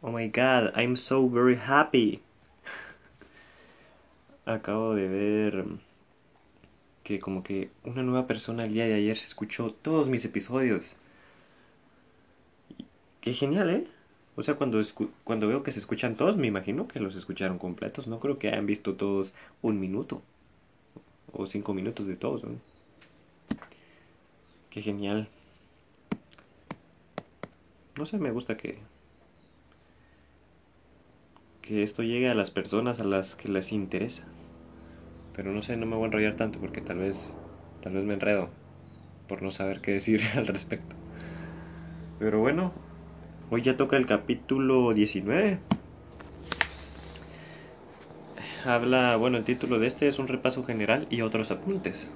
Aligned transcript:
Oh 0.00 0.12
my 0.12 0.28
god, 0.28 0.72
I'm 0.76 0.94
so 0.96 1.28
very 1.28 1.56
happy. 1.56 2.22
Acabo 4.46 4.94
de 4.94 5.08
ver 5.08 5.64
que 7.02 7.18
como 7.18 7.42
que 7.42 7.70
una 7.84 8.02
nueva 8.02 8.28
persona 8.28 8.62
el 8.62 8.74
día 8.74 8.86
de 8.86 8.94
ayer 8.94 9.16
se 9.16 9.26
escuchó 9.26 9.72
todos 9.72 10.08
mis 10.08 10.24
episodios. 10.24 10.94
Qué 13.20 13.32
genial, 13.34 13.70
¿eh? 13.70 13.88
O 14.36 14.42
sea, 14.44 14.54
cuando, 14.54 14.80
cuando 15.24 15.48
veo 15.48 15.64
que 15.64 15.72
se 15.72 15.80
escuchan 15.80 16.14
todos, 16.16 16.36
me 16.36 16.46
imagino 16.46 16.86
que 16.86 17.00
los 17.00 17.16
escucharon 17.16 17.58
completos. 17.58 18.06
No 18.06 18.20
creo 18.20 18.38
que 18.38 18.48
hayan 18.48 18.66
visto 18.66 18.94
todos 18.94 19.34
un 19.62 19.80
minuto 19.80 20.22
o 21.32 21.46
cinco 21.46 21.74
minutos 21.74 22.06
de 22.06 22.14
todos. 22.14 22.44
¿no? 22.44 22.56
Qué 24.70 24.80
genial. 24.80 25.28
No 27.96 28.06
sé, 28.06 28.16
me 28.18 28.30
gusta 28.30 28.56
que 28.56 28.78
que 31.68 31.82
esto 31.84 32.02
llegue 32.02 32.28
a 32.28 32.34
las 32.34 32.50
personas 32.50 32.98
a 32.98 33.04
las 33.04 33.36
que 33.36 33.48
les 33.48 33.70
interesa. 33.72 34.24
Pero 35.36 35.52
no 35.52 35.62
sé, 35.62 35.76
no 35.76 35.86
me 35.86 35.94
voy 35.94 36.04
a 36.04 36.06
enrollar 36.06 36.34
tanto 36.34 36.58
porque 36.58 36.80
tal 36.80 36.98
vez 36.98 37.30
tal 37.82 37.92
vez 37.92 38.04
me 38.04 38.14
enredo 38.14 38.48
por 39.28 39.42
no 39.42 39.52
saber 39.52 39.80
qué 39.80 39.92
decir 39.92 40.22
al 40.34 40.46
respecto. 40.46 40.96
Pero 42.18 42.40
bueno, 42.40 42.72
Hoy 43.50 43.62
ya 43.62 43.78
toca 43.78 43.96
el 43.96 44.04
capítulo 44.04 44.92
19. 44.92 45.58
Habla, 48.66 49.16
bueno, 49.16 49.38
el 49.38 49.44
título 49.44 49.78
de 49.78 49.86
este 49.86 50.06
es 50.06 50.18
un 50.18 50.28
repaso 50.28 50.64
general 50.64 51.06
y 51.08 51.22
otros 51.22 51.50
apuntes. 51.50 52.06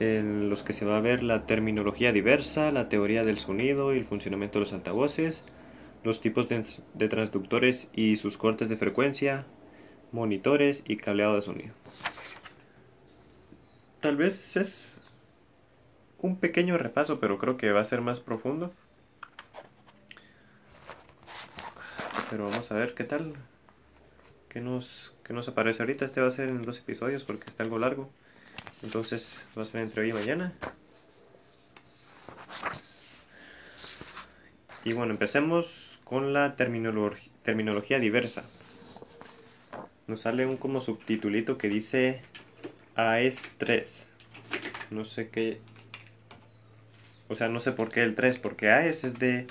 En 0.00 0.50
los 0.50 0.64
que 0.64 0.72
se 0.72 0.84
va 0.84 0.96
a 0.96 1.00
ver 1.00 1.22
la 1.22 1.46
terminología 1.46 2.10
diversa, 2.10 2.72
la 2.72 2.88
teoría 2.88 3.22
del 3.22 3.38
sonido 3.38 3.94
y 3.94 3.98
el 3.98 4.04
funcionamiento 4.04 4.58
de 4.58 4.64
los 4.64 4.72
altavoces, 4.72 5.44
los 6.04 6.20
tipos 6.20 6.48
de, 6.48 6.64
de 6.94 7.08
transductores 7.08 7.88
y 7.94 8.16
sus 8.16 8.36
cortes 8.36 8.68
de 8.68 8.76
frecuencia, 8.76 9.46
monitores 10.12 10.84
y 10.86 10.96
cableado 10.96 11.34
de 11.34 11.42
sonido. 11.42 11.74
Tal 14.00 14.16
vez 14.16 14.56
es 14.56 15.00
un 16.18 16.36
pequeño 16.36 16.78
repaso, 16.78 17.20
pero 17.20 17.38
creo 17.38 17.56
que 17.56 17.72
va 17.72 17.80
a 17.80 17.84
ser 17.84 18.00
más 18.00 18.20
profundo. 18.20 18.72
Pero 22.30 22.44
vamos 22.44 22.70
a 22.70 22.76
ver 22.76 22.94
qué 22.94 23.04
tal. 23.04 23.34
¿Qué 24.48 24.60
nos, 24.60 25.12
nos 25.28 25.48
aparece 25.48 25.82
ahorita? 25.82 26.04
Este 26.04 26.20
va 26.20 26.28
a 26.28 26.30
ser 26.30 26.48
en 26.48 26.62
dos 26.62 26.78
episodios 26.78 27.24
porque 27.24 27.50
está 27.50 27.62
algo 27.62 27.78
largo. 27.78 28.10
Entonces 28.82 29.40
va 29.56 29.62
a 29.62 29.66
ser 29.66 29.80
entre 29.80 30.02
hoy 30.02 30.10
y 30.10 30.12
mañana. 30.12 30.52
Y 34.84 34.92
bueno, 34.92 35.12
empecemos 35.12 35.93
con 36.14 36.32
la 36.32 36.54
terminología 36.54 37.98
diversa. 37.98 38.44
Nos 40.06 40.20
sale 40.20 40.46
un 40.46 40.56
como 40.56 40.80
subtitulito 40.80 41.58
que 41.58 41.68
dice 41.68 42.20
AES 42.94 43.42
3. 43.58 44.08
No 44.92 45.04
sé 45.04 45.28
qué. 45.30 45.58
O 47.26 47.34
sea, 47.34 47.48
no 47.48 47.58
sé 47.58 47.72
por 47.72 47.90
qué 47.90 48.04
el 48.04 48.14
3, 48.14 48.38
porque 48.38 48.70
AES 48.70 49.02
es 49.02 49.18
de 49.18 49.48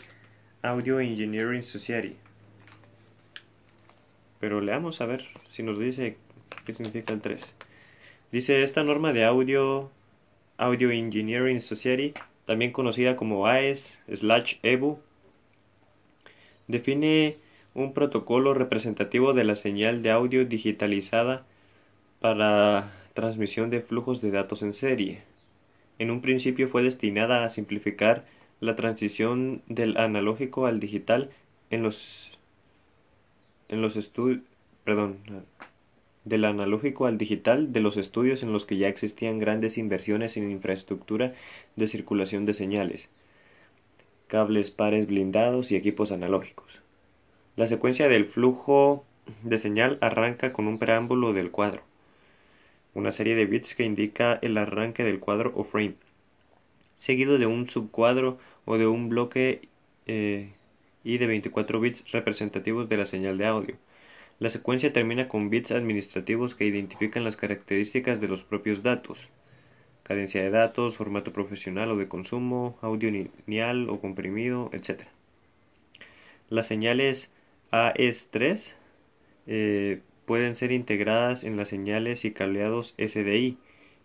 Audio 0.62 1.02
Engineering 1.02 1.64
Society. 1.64 2.16
Pero 4.40 4.62
leamos 4.62 5.02
a 5.02 5.06
ver 5.06 5.26
si 5.50 5.64
nos 5.64 5.78
dice 5.78 6.16
qué 6.66 6.72
significa 6.72 7.12
el 7.12 7.20
3. 7.20 7.56
Dice 8.32 8.64
esta 8.64 8.86
norma 8.86 9.12
de 9.12 9.26
audio, 9.26 9.92
Audio 10.56 10.92
Engineering 10.92 11.60
Society, 11.60 12.14
también 12.46 12.72
conocida 12.72 13.18
como 13.18 13.48
AES 13.48 14.00
slash 14.08 14.60
EBU, 14.64 15.02
define 16.68 17.38
un 17.74 17.94
protocolo 17.94 18.54
representativo 18.54 19.34
de 19.34 19.44
la 19.44 19.56
señal 19.56 20.04
de 20.04 20.12
audio 20.12 20.46
digitalizada 20.46 21.46
para 22.20 22.92
transmisión 23.14 23.70
de 23.70 23.82
flujos 23.82 24.22
de 24.22 24.32
datos 24.32 24.64
en 24.64 24.74
serie. 24.74 25.22
En 26.00 26.12
un 26.12 26.22
principio 26.22 26.68
fue 26.68 26.84
destinada 26.84 27.44
a 27.44 27.50
simplificar 27.50 28.26
la 28.60 28.76
transición 28.76 29.62
del 29.68 29.98
analógico 29.98 30.66
al 30.66 30.80
digital 30.80 31.30
en 31.70 31.84
los 31.84 32.38
en 33.70 33.82
los 33.82 33.96
estudios, 33.96 34.40
perdón, 34.84 35.18
del 36.26 36.46
analógico 36.46 37.06
al 37.06 37.18
digital 37.18 37.74
de 37.74 37.80
los 37.82 37.98
estudios 37.98 38.44
en 38.44 38.54
los 38.54 38.66
que 38.66 38.78
ya 38.78 38.88
existían 38.88 39.40
grandes 39.40 39.78
inversiones 39.78 40.38
en 40.38 40.52
infraestructura 40.52 41.34
de 41.76 41.88
circulación 41.88 42.46
de 42.46 42.54
señales, 42.54 43.10
cables 44.28 44.72
pares 44.72 45.08
blindados 45.08 45.72
y 45.72 45.76
equipos 45.76 46.12
analógicos. 46.12 46.82
La 47.56 47.68
secuencia 47.68 48.10
del 48.10 48.26
flujo 48.26 49.06
de 49.44 49.58
señal 49.58 49.98
arranca 50.02 50.54
con 50.54 50.68
un 50.68 50.80
preámbulo 50.80 51.34
del 51.34 51.52
cuadro, 51.52 51.82
una 52.94 53.12
serie 53.12 53.36
de 53.36 53.46
bits 53.46 53.76
que 53.76 53.86
indica 53.86 54.40
el 54.42 54.58
arranque 54.58 55.04
del 55.04 55.20
cuadro 55.20 55.52
o 55.56 55.64
frame, 55.64 55.96
seguido 56.98 57.38
de 57.38 57.46
un 57.46 57.68
subcuadro 57.68 58.38
o 58.66 58.78
de 58.78 58.88
un 58.88 59.10
bloque 59.10 59.68
eh, 60.08 60.52
y 61.04 61.18
de 61.18 61.28
24 61.28 61.80
bits 61.80 62.12
representativos 62.12 62.90
de 62.90 62.98
la 62.98 63.06
señal 63.06 63.38
de 63.38 63.46
audio. 63.46 63.76
La 64.40 64.50
secuencia 64.50 64.92
termina 64.92 65.28
con 65.28 65.50
bits 65.50 65.72
administrativos 65.72 66.56
que 66.56 66.66
identifican 66.66 67.24
las 67.24 67.38
características 67.38 68.20
de 68.20 68.28
los 68.28 68.44
propios 68.44 68.84
datos. 68.84 69.30
Cadencia 70.04 70.44
de 70.44 70.50
datos, 70.50 70.98
formato 70.98 71.34
profesional 71.34 71.92
o 71.92 71.98
de 71.98 72.08
consumo, 72.08 72.78
audio 72.82 73.10
lineal 73.10 73.90
o 73.90 74.00
comprimido, 74.00 74.70
etc. 74.74 75.04
Las 76.50 76.68
señales 76.68 77.32
AES3 77.72 78.74
eh, 79.48 80.02
pueden 80.26 80.56
ser 80.56 80.72
integradas 80.72 81.44
en 81.44 81.58
las 81.58 81.70
señales 81.70 82.26
y 82.26 82.32
cableados 82.32 82.94
SDI, 82.98 83.58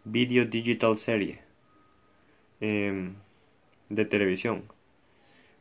Video 0.05 0.45
Digital 0.47 0.99
Serie, 0.99 1.41
em, 2.61 3.15
de 3.89 4.05
televisión 4.05 4.63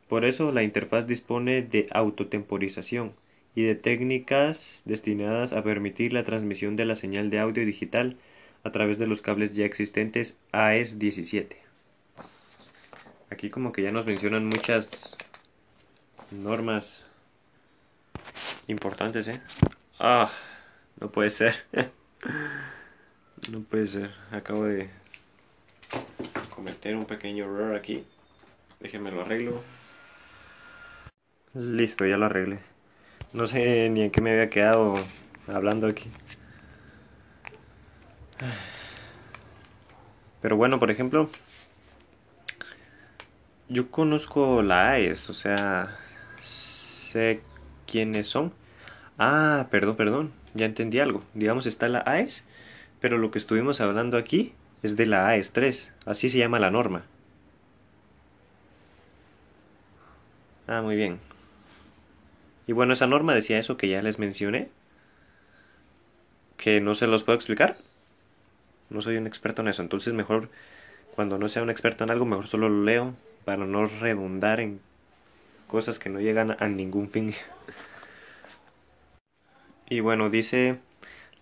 por 0.08 0.24
eso 0.24 0.52
la 0.52 0.62
interfaz 0.62 1.06
dispone 1.06 1.62
de 1.62 1.86
autotemporización 1.90 3.12
y 3.54 3.62
de 3.62 3.74
técnicas 3.74 4.82
destinadas 4.86 5.52
a 5.52 5.62
permitir 5.62 6.14
la 6.14 6.24
transmisión 6.24 6.76
de 6.76 6.86
la 6.86 6.96
señal 6.96 7.28
de 7.28 7.38
audio 7.38 7.64
digital 7.66 8.16
a 8.64 8.72
través 8.72 8.98
de 8.98 9.06
los 9.06 9.22
cables 9.22 9.54
ya 9.54 9.64
existentes 9.64 10.36
AES-17. 10.52 11.56
Aquí 13.30 13.50
como 13.50 13.72
que 13.72 13.82
ya 13.82 13.92
nos 13.92 14.06
mencionan 14.06 14.46
muchas 14.46 15.16
normas 16.30 17.06
importantes, 18.66 19.28
¿eh? 19.28 19.40
Ah, 19.98 20.30
no 21.00 21.10
puede 21.10 21.30
ser. 21.30 21.54
no 23.50 23.60
puede 23.60 23.86
ser. 23.86 24.12
Acabo 24.30 24.64
de 24.64 24.88
cometer 26.54 26.96
un 26.96 27.04
pequeño 27.04 27.44
error 27.44 27.76
aquí. 27.76 28.04
Déjenme 28.80 29.10
lo 29.10 29.22
arreglo. 29.22 29.62
Listo, 31.54 32.06
ya 32.06 32.16
lo 32.16 32.26
arreglé. 32.26 32.60
No 33.32 33.46
sé 33.46 33.88
ni 33.90 34.02
en 34.02 34.10
qué 34.10 34.20
me 34.20 34.32
había 34.32 34.48
quedado 34.48 34.94
hablando 35.46 35.86
aquí. 35.86 36.10
Pero 40.40 40.56
bueno, 40.56 40.78
por 40.78 40.90
ejemplo, 40.90 41.30
yo 43.68 43.90
conozco 43.90 44.62
la 44.62 44.92
AES, 44.92 45.30
o 45.30 45.34
sea, 45.34 45.96
sé 46.42 47.42
quiénes 47.86 48.28
son. 48.28 48.52
Ah, 49.18 49.66
perdón, 49.70 49.96
perdón, 49.96 50.32
ya 50.54 50.66
entendí 50.66 51.00
algo. 51.00 51.22
Digamos, 51.34 51.66
está 51.66 51.88
la 51.88 52.02
AES, 52.06 52.44
pero 53.00 53.18
lo 53.18 53.30
que 53.30 53.38
estuvimos 53.38 53.80
hablando 53.80 54.16
aquí 54.16 54.52
es 54.82 54.96
de 54.96 55.06
la 55.06 55.28
AES 55.28 55.52
3, 55.52 55.92
así 56.06 56.28
se 56.30 56.38
llama 56.38 56.58
la 56.58 56.70
norma. 56.70 57.02
Ah, 60.66 60.82
muy 60.82 60.96
bien. 60.96 61.18
Y 62.66 62.72
bueno, 62.72 62.92
esa 62.92 63.06
norma 63.06 63.34
decía 63.34 63.58
eso 63.58 63.76
que 63.76 63.88
ya 63.88 64.02
les 64.02 64.18
mencioné, 64.18 64.68
que 66.58 66.80
no 66.80 66.94
se 66.94 67.06
los 67.06 67.24
puedo 67.24 67.36
explicar. 67.36 67.78
No 68.90 69.02
soy 69.02 69.16
un 69.16 69.26
experto 69.26 69.62
en 69.62 69.68
eso, 69.68 69.82
entonces 69.82 70.14
mejor 70.14 70.48
cuando 71.14 71.38
no 71.38 71.48
sea 71.48 71.62
un 71.62 71.70
experto 71.70 72.04
en 72.04 72.10
algo, 72.10 72.24
mejor 72.24 72.46
solo 72.46 72.68
lo 72.68 72.84
leo 72.84 73.14
para 73.44 73.66
no 73.66 73.86
redundar 73.86 74.60
en 74.60 74.80
cosas 75.66 75.98
que 75.98 76.08
no 76.08 76.20
llegan 76.20 76.56
a 76.58 76.68
ningún 76.68 77.10
fin. 77.10 77.34
y 79.88 80.00
bueno, 80.00 80.30
dice, 80.30 80.78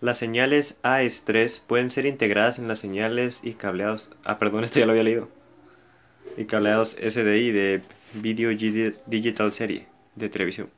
las 0.01 0.17
señales 0.17 0.79
AES3 0.83 1.63
pueden 1.65 1.91
ser 1.91 2.05
integradas 2.05 2.59
en 2.59 2.67
las 2.67 2.79
señales 2.79 3.41
y 3.43 3.53
cableados, 3.53 4.09
ah, 4.25 4.39
perdón, 4.39 4.63
esto 4.63 4.79
ya 4.79 4.85
lo 4.85 4.91
había 4.91 5.03
leído, 5.03 5.29
y 6.35 6.45
cableados 6.45 6.97
SDI 6.99 7.51
de 7.51 7.81
Video 8.13 8.49
Digital 8.49 9.53
Serie 9.53 9.87
de 10.15 10.29
televisión 10.29 10.69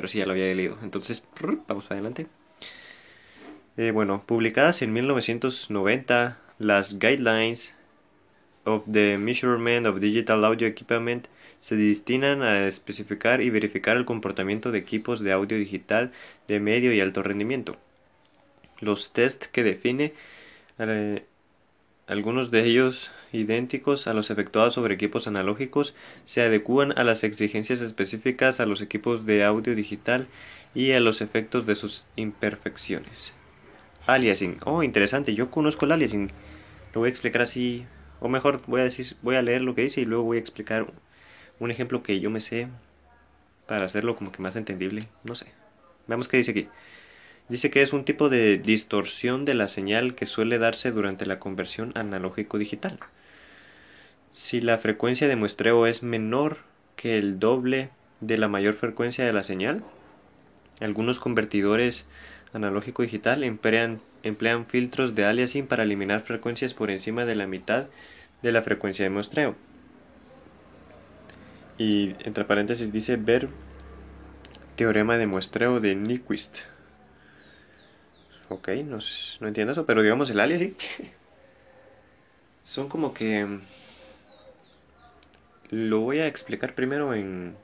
pero 0.00 0.08
sí 0.08 0.18
ya 0.18 0.24
lo 0.24 0.32
había 0.32 0.54
leído. 0.54 0.78
Entonces, 0.82 1.22
vamos 1.68 1.84
para 1.84 2.00
adelante. 2.00 2.26
Eh, 3.76 3.92
bueno, 3.92 4.24
publicadas 4.26 4.82
en 4.82 4.92
1990, 4.92 6.38
las 6.58 6.98
Guidelines 6.98 7.76
of 8.64 8.84
the 8.90 9.16
Measurement 9.16 9.86
of 9.86 10.00
Digital 10.00 10.44
Audio 10.44 10.66
Equipment 10.66 11.28
se 11.60 11.76
destinan 11.76 12.42
a 12.42 12.66
especificar 12.66 13.40
y 13.40 13.50
verificar 13.50 13.96
el 13.96 14.04
comportamiento 14.04 14.72
de 14.72 14.78
equipos 14.78 15.20
de 15.20 15.32
audio 15.32 15.56
digital 15.56 16.10
de 16.48 16.58
medio 16.58 16.92
y 16.92 17.00
alto 17.00 17.22
rendimiento. 17.22 17.76
Los 18.80 19.12
test 19.12 19.46
que 19.46 19.62
define 19.62 20.14
eh, 20.78 21.22
algunos 22.06 22.50
de 22.50 22.64
ellos 22.64 23.12
idénticos 23.32 24.08
a 24.08 24.14
los 24.14 24.30
efectuados 24.30 24.74
sobre 24.74 24.94
equipos 24.94 25.28
analógicos 25.28 25.94
se 26.24 26.42
adecúan 26.42 26.98
a 26.98 27.04
las 27.04 27.22
exigencias 27.22 27.80
específicas 27.82 28.58
a 28.58 28.66
los 28.66 28.80
equipos 28.80 29.26
de 29.26 29.44
audio 29.44 29.76
digital 29.76 30.26
y 30.74 30.92
a 30.92 31.00
los 31.00 31.20
efectos 31.20 31.66
de 31.66 31.76
sus 31.76 32.06
imperfecciones. 32.16 33.32
Aliasing. 34.06 34.58
Oh, 34.64 34.82
interesante. 34.82 35.34
Yo 35.34 35.50
conozco 35.50 35.84
el 35.84 35.92
aliasing. 35.92 36.30
Lo 36.94 37.00
voy 37.00 37.08
a 37.08 37.10
explicar 37.10 37.42
así. 37.42 37.86
O 38.20 38.28
mejor, 38.28 38.60
voy 38.66 38.80
a 38.80 38.84
decir, 38.84 39.16
voy 39.22 39.36
a 39.36 39.42
leer 39.42 39.62
lo 39.62 39.74
que 39.74 39.82
dice 39.82 40.00
y 40.00 40.04
luego 40.04 40.24
voy 40.24 40.36
a 40.38 40.40
explicar 40.40 40.86
un 41.58 41.70
ejemplo 41.70 42.02
que 42.02 42.20
yo 42.20 42.30
me 42.30 42.40
sé 42.40 42.68
para 43.66 43.84
hacerlo 43.84 44.16
como 44.16 44.32
que 44.32 44.42
más 44.42 44.56
entendible. 44.56 45.06
No 45.24 45.34
sé. 45.34 45.46
Veamos 46.06 46.28
qué 46.28 46.38
dice 46.38 46.50
aquí. 46.50 46.68
Dice 47.48 47.70
que 47.70 47.82
es 47.82 47.92
un 47.92 48.04
tipo 48.04 48.28
de 48.28 48.58
distorsión 48.58 49.44
de 49.44 49.54
la 49.54 49.68
señal 49.68 50.14
que 50.14 50.26
suele 50.26 50.58
darse 50.58 50.92
durante 50.92 51.26
la 51.26 51.38
conversión 51.38 51.92
analógico-digital. 51.96 52.98
Si 54.32 54.60
la 54.60 54.78
frecuencia 54.78 55.26
de 55.26 55.36
muestreo 55.36 55.86
es 55.86 56.02
menor 56.02 56.58
que 56.94 57.18
el 57.18 57.40
doble 57.40 57.90
de 58.20 58.38
la 58.38 58.48
mayor 58.48 58.74
frecuencia 58.74 59.24
de 59.24 59.32
la 59.32 59.42
señal, 59.42 59.82
algunos 60.80 61.18
convertidores 61.18 62.06
analógico-digital 62.52 63.44
emplean, 63.44 64.00
emplean 64.22 64.66
filtros 64.66 65.14
de 65.14 65.24
aliasing 65.24 65.66
para 65.66 65.84
eliminar 65.84 66.22
frecuencias 66.22 66.74
por 66.74 66.90
encima 66.90 67.24
de 67.24 67.34
la 67.34 67.46
mitad 67.46 67.86
de 68.42 68.52
la 68.52 68.62
frecuencia 68.62 69.04
de 69.04 69.10
muestreo. 69.10 69.54
Y 71.78 72.14
entre 72.26 72.44
paréntesis 72.44 72.92
dice 72.92 73.16
ver 73.16 73.48
teorema 74.76 75.16
de 75.16 75.26
muestreo 75.26 75.80
de 75.80 75.94
Nyquist. 75.94 76.58
Ok, 78.48 78.68
no, 78.84 78.98
no 79.40 79.48
entiendo 79.48 79.72
eso, 79.72 79.86
pero 79.86 80.02
digamos 80.02 80.28
el 80.30 80.40
aliasing 80.40 80.76
son 82.64 82.88
como 82.88 83.14
que 83.14 83.60
lo 85.70 86.00
voy 86.00 86.18
a 86.18 86.26
explicar 86.26 86.74
primero 86.74 87.14
en 87.14 87.54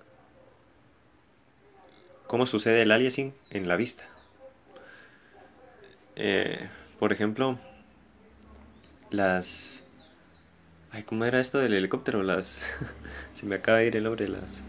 cómo 2.27 2.47
sucede 2.47 2.83
el 2.83 2.93
aliasing 2.93 3.35
en 3.51 3.69
la 3.69 3.77
vista. 3.77 4.16
Eh, 6.17 6.69
por 6.99 7.13
ejemplo, 7.13 7.59
las... 9.11 9.83
Ay, 10.91 11.03
¿cómo 11.03 11.25
era 11.25 11.41
esto 11.41 11.59
del 11.59 11.75
helicóptero? 11.75 12.23
Las... 12.23 12.63
Se 13.35 13.47
me 13.47 13.57
acaba 13.57 13.79
de 13.79 13.87
ir 13.87 13.97
el 13.97 14.05
nombre, 14.05 14.29
las... 14.29 14.63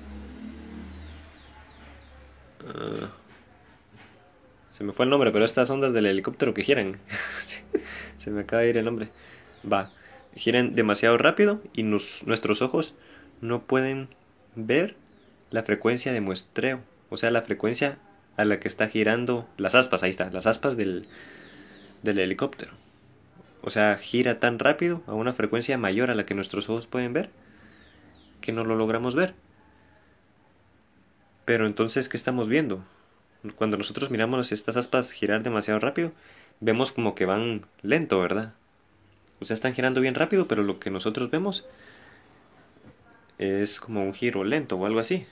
Ah, 2.68 3.10
se 4.78 4.84
me 4.84 4.94
fue 4.94 5.06
el 5.06 5.10
nombre, 5.10 5.32
pero 5.32 5.44
estas 5.44 5.72
ondas 5.72 5.92
del 5.92 6.06
helicóptero 6.06 6.54
que 6.54 6.62
giran. 6.62 7.00
Se 8.20 8.30
me 8.30 8.42
acaba 8.42 8.62
de 8.62 8.70
ir 8.70 8.78
el 8.78 8.86
nombre. 8.86 9.10
Va, 9.70 9.92
giran 10.36 10.76
demasiado 10.76 11.18
rápido 11.18 11.64
y 11.74 11.82
nuestros 11.82 12.62
ojos 12.62 12.94
no 13.42 13.64
pueden 13.64 14.08
ver 14.56 14.96
la 15.50 15.64
frecuencia 15.64 16.14
de 16.14 16.22
muestreo. 16.22 16.82
O 17.10 17.18
sea, 17.18 17.32
la 17.32 17.42
frecuencia 17.42 17.98
a 18.36 18.46
la 18.46 18.60
que 18.60 18.68
está 18.68 18.88
girando 18.88 19.50
las 19.58 19.74
aspas, 19.74 20.04
ahí 20.04 20.12
está, 20.12 20.30
las 20.30 20.46
aspas 20.46 20.78
del, 20.78 21.08
del 22.04 22.20
helicóptero. 22.20 22.72
O 23.62 23.70
sea, 23.70 23.98
gira 23.98 24.40
tan 24.40 24.60
rápido 24.60 25.02
a 25.08 25.14
una 25.14 25.34
frecuencia 25.34 25.78
mayor 25.78 26.10
a 26.10 26.16
la 26.16 26.26
que 26.26 26.34
nuestros 26.34 26.70
ojos 26.70 26.88
pueden 26.88 27.14
ver 27.14 27.30
que 28.42 28.52
no 28.54 28.64
lo 28.64 28.76
logramos 28.76 29.16
ver. 29.16 29.34
Pero 31.46 31.66
entonces, 31.66 32.10
¿qué 32.10 32.18
estamos 32.18 32.48
viendo? 32.48 32.84
Cuando 33.56 33.78
nosotros 33.78 34.12
miramos 34.12 34.52
estas 34.52 34.78
aspas 34.78 35.12
girar 35.12 35.44
demasiado 35.44 35.80
rápido, 35.80 36.12
vemos 36.60 36.92
como 36.92 37.16
que 37.16 37.26
van 37.26 37.66
lento, 37.82 38.20
¿verdad? 38.20 38.54
O 39.40 39.46
sea, 39.46 39.54
están 39.54 39.74
girando 39.74 40.02
bien 40.02 40.16
rápido, 40.16 40.48
pero 40.48 40.64
lo 40.64 40.80
que 40.80 40.90
nosotros 40.90 41.30
vemos 41.30 41.66
es 43.38 43.80
como 43.80 44.04
un 44.04 44.14
giro 44.14 44.44
lento 44.44 44.78
o 44.78 44.86
algo 44.86 45.00
así. 45.00 45.26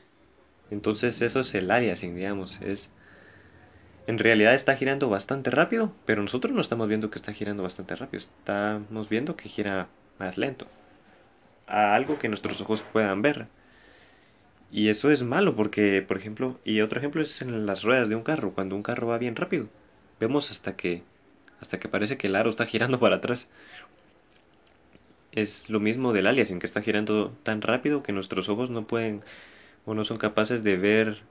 Entonces 0.72 1.22
eso 1.22 1.40
es 1.42 1.54
el 1.56 1.70
aliasing, 1.70 2.16
digamos, 2.16 2.62
es 2.62 2.90
en 4.08 4.20
realidad 4.20 4.54
está 4.54 4.76
girando 4.76 5.10
bastante 5.10 5.50
rápido, 5.50 5.92
pero 6.06 6.22
nosotros 6.22 6.54
no 6.54 6.62
estamos 6.62 6.88
viendo 6.88 7.10
que 7.10 7.18
está 7.18 7.34
girando 7.34 7.64
bastante 7.64 7.96
rápido, 7.96 8.20
estamos 8.20 9.10
viendo 9.10 9.36
que 9.36 9.50
gira 9.50 9.88
más 10.20 10.38
lento. 10.38 10.68
A 11.68 11.96
algo 11.96 12.20
que 12.20 12.30
nuestros 12.30 12.62
ojos 12.62 12.84
puedan 12.84 13.22
ver. 13.22 13.48
Y 14.72 14.90
eso 14.90 15.10
es 15.10 15.24
malo 15.24 15.56
porque, 15.56 16.04
por 16.08 16.18
ejemplo, 16.18 16.60
y 16.64 16.82
otro 16.82 17.00
ejemplo 17.00 17.22
es 17.22 17.42
en 17.42 17.66
las 17.66 17.84
ruedas 17.84 18.10
de 18.10 18.16
un 18.16 18.24
carro, 18.24 18.52
cuando 18.54 18.76
un 18.76 18.84
carro 18.84 19.08
va 19.08 19.18
bien 19.18 19.36
rápido, 19.36 19.68
vemos 20.20 20.52
hasta 20.52 20.76
que 20.76 21.04
hasta 21.62 21.80
que 21.80 21.88
parece 21.88 22.18
que 22.18 22.28
el 22.28 22.36
aro 22.36 22.50
está 22.50 22.66
girando 22.68 23.00
para 23.00 23.18
atrás. 23.18 23.48
Es 25.32 25.70
lo 25.70 25.80
mismo 25.80 26.14
del 26.14 26.28
aliasing 26.28 26.60
que 26.60 26.66
está 26.66 26.82
girando 26.82 27.34
tan 27.44 27.62
rápido 27.62 28.04
que 28.04 28.14
nuestros 28.14 28.50
ojos 28.50 28.70
no 28.70 28.88
pueden 28.88 29.22
o 29.86 29.94
no 29.94 30.06
son 30.06 30.18
capaces 30.18 30.64
de 30.64 30.78
ver 30.78 31.22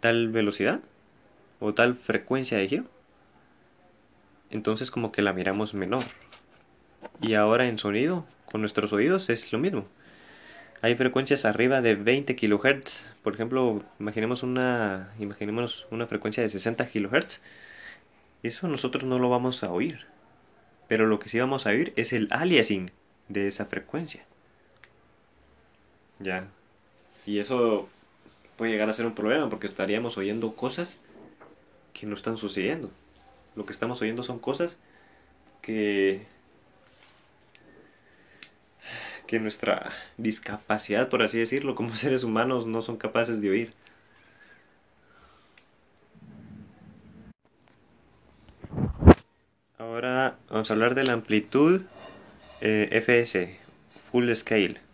tal 0.00 0.28
velocidad 0.28 0.80
o 1.60 1.74
tal 1.74 1.96
frecuencia 1.96 2.58
de 2.58 2.68
giro, 2.68 2.84
entonces 4.50 4.90
como 4.90 5.12
que 5.12 5.22
la 5.22 5.32
miramos 5.32 5.74
menor. 5.74 6.04
Y 7.20 7.34
ahora 7.34 7.68
en 7.68 7.78
sonido, 7.78 8.26
con 8.46 8.60
nuestros 8.60 8.92
oídos 8.92 9.28
es 9.30 9.52
lo 9.52 9.58
mismo. 9.58 9.86
Hay 10.80 10.94
frecuencias 10.94 11.44
arriba 11.44 11.80
de 11.80 11.96
20 11.96 12.36
kHz. 12.36 13.04
Por 13.22 13.34
ejemplo, 13.34 13.82
imaginemos 13.98 14.42
una, 14.42 15.12
imaginemos 15.18 15.86
una 15.90 16.06
frecuencia 16.06 16.42
de 16.42 16.48
60 16.48 16.88
kHz. 16.88 17.40
Eso 18.42 18.68
nosotros 18.68 19.04
no 19.04 19.18
lo 19.18 19.28
vamos 19.28 19.64
a 19.64 19.72
oír. 19.72 20.06
Pero 20.86 21.06
lo 21.06 21.18
que 21.18 21.28
sí 21.28 21.40
vamos 21.40 21.66
a 21.66 21.70
oír 21.70 21.92
es 21.96 22.12
el 22.12 22.28
aliasing 22.30 22.92
de 23.28 23.48
esa 23.48 23.66
frecuencia. 23.66 24.24
Ya. 26.20 26.46
Y 27.26 27.40
eso 27.40 27.88
puede 28.56 28.72
llegar 28.72 28.88
a 28.88 28.92
ser 28.92 29.06
un 29.06 29.14
problema 29.14 29.50
porque 29.50 29.66
estaríamos 29.66 30.16
oyendo 30.16 30.54
cosas 30.54 30.98
que 31.98 32.06
no 32.06 32.14
están 32.14 32.36
sucediendo. 32.36 32.90
Lo 33.56 33.66
que 33.66 33.72
estamos 33.72 34.00
oyendo 34.00 34.22
son 34.22 34.38
cosas 34.38 34.78
que 35.62 36.26
que 39.26 39.40
nuestra 39.40 39.92
discapacidad, 40.16 41.10
por 41.10 41.22
así 41.22 41.38
decirlo, 41.38 41.74
como 41.74 41.94
seres 41.96 42.24
humanos 42.24 42.66
no 42.66 42.82
son 42.82 42.96
capaces 42.96 43.40
de 43.40 43.50
oír. 43.50 43.72
Ahora 49.76 50.38
vamos 50.48 50.70
a 50.70 50.74
hablar 50.74 50.94
de 50.94 51.04
la 51.04 51.12
amplitud 51.12 51.82
eh, 52.60 52.88
FS, 52.92 53.58
Full 54.10 54.32
Scale 54.34 54.87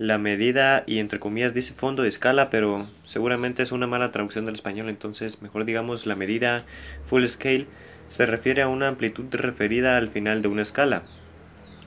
la 0.00 0.16
medida 0.16 0.82
y 0.86 0.98
entre 0.98 1.20
comillas 1.20 1.52
dice 1.52 1.74
fondo 1.74 2.02
de 2.02 2.08
escala, 2.08 2.48
pero 2.48 2.88
seguramente 3.04 3.62
es 3.62 3.70
una 3.70 3.86
mala 3.86 4.10
traducción 4.10 4.46
del 4.46 4.54
español, 4.54 4.88
entonces 4.88 5.42
mejor 5.42 5.66
digamos 5.66 6.06
la 6.06 6.16
medida 6.16 6.64
full 7.04 7.26
scale 7.26 7.66
se 8.08 8.24
refiere 8.24 8.62
a 8.62 8.68
una 8.68 8.88
amplitud 8.88 9.26
referida 9.30 9.98
al 9.98 10.08
final 10.08 10.40
de 10.40 10.48
una 10.48 10.62
escala, 10.62 11.02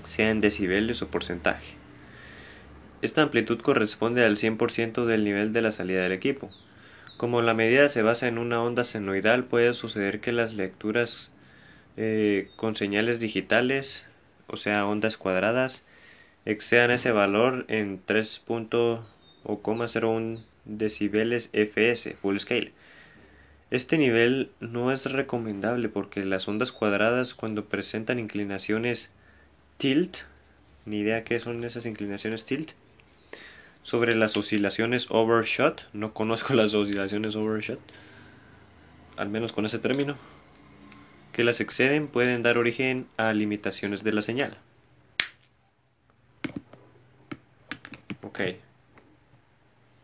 sea 0.03 0.29
en 0.29 0.41
decibeles 0.41 1.01
o 1.01 1.08
porcentaje. 1.08 1.74
Esta 3.01 3.24
amplitud 3.24 3.60
corresponde 3.62 4.24
al 4.24 4.38
100% 4.38 5.05
del 5.05 5.24
nivel 5.24 5.51
de 5.51 5.63
la 5.63 5.72
salida 5.72 6.03
del 6.03 6.12
equipo. 6.12 6.51
Como 7.17 7.41
la 7.41 7.55
medida 7.55 7.89
se 7.89 8.03
basa 8.03 8.27
en 8.27 8.38
una 8.38 8.62
onda 8.62 8.84
senoidal, 8.84 9.46
puede 9.46 9.74
suceder 9.74 10.20
que 10.20 10.32
las 10.32 10.53
lecturas 10.53 11.32
eh, 11.98 12.51
con 12.58 12.75
señales 12.75 13.20
digitales, 13.20 14.05
o 14.46 14.55
sea, 14.55 14.86
ondas 14.86 15.17
cuadradas, 15.17 15.84
excedan 16.45 16.91
ese 16.91 17.12
valor 17.12 17.65
en 17.67 18.01
3.01 18.05 20.43
decibeles 20.65 21.50
fs 21.53 22.15
full 22.21 22.38
scale. 22.38 22.71
Este 23.71 23.97
nivel 23.97 24.51
no 24.59 24.91
es 24.91 25.12
recomendable 25.12 25.89
porque 25.89 26.23
las 26.23 26.47
ondas 26.47 26.71
cuadradas 26.71 27.33
cuando 27.33 27.67
presentan 27.69 28.19
inclinaciones 28.19 29.09
tilt, 29.77 30.17
ni 30.85 31.00
idea 31.00 31.23
qué 31.23 31.39
son 31.39 31.63
esas 31.63 31.88
inclinaciones 31.88 32.45
tilt, 32.45 32.71
sobre 33.81 34.15
las 34.15 34.38
oscilaciones 34.38 35.07
overshot, 35.09 35.89
no 35.93 36.13
conozco 36.13 36.53
las 36.53 36.73
oscilaciones 36.73 37.35
overshot, 37.35 37.79
al 39.17 39.29
menos 39.29 39.53
con 39.53 39.65
ese 39.65 39.79
término, 39.79 40.15
que 41.31 41.43
las 41.43 41.59
exceden 41.59 42.07
pueden 42.07 42.43
dar 42.43 42.57
origen 42.57 43.07
a 43.17 43.33
limitaciones 43.33 44.03
de 44.03 44.12
la 44.12 44.21
señal. 44.21 44.57
Ok. 48.33 48.41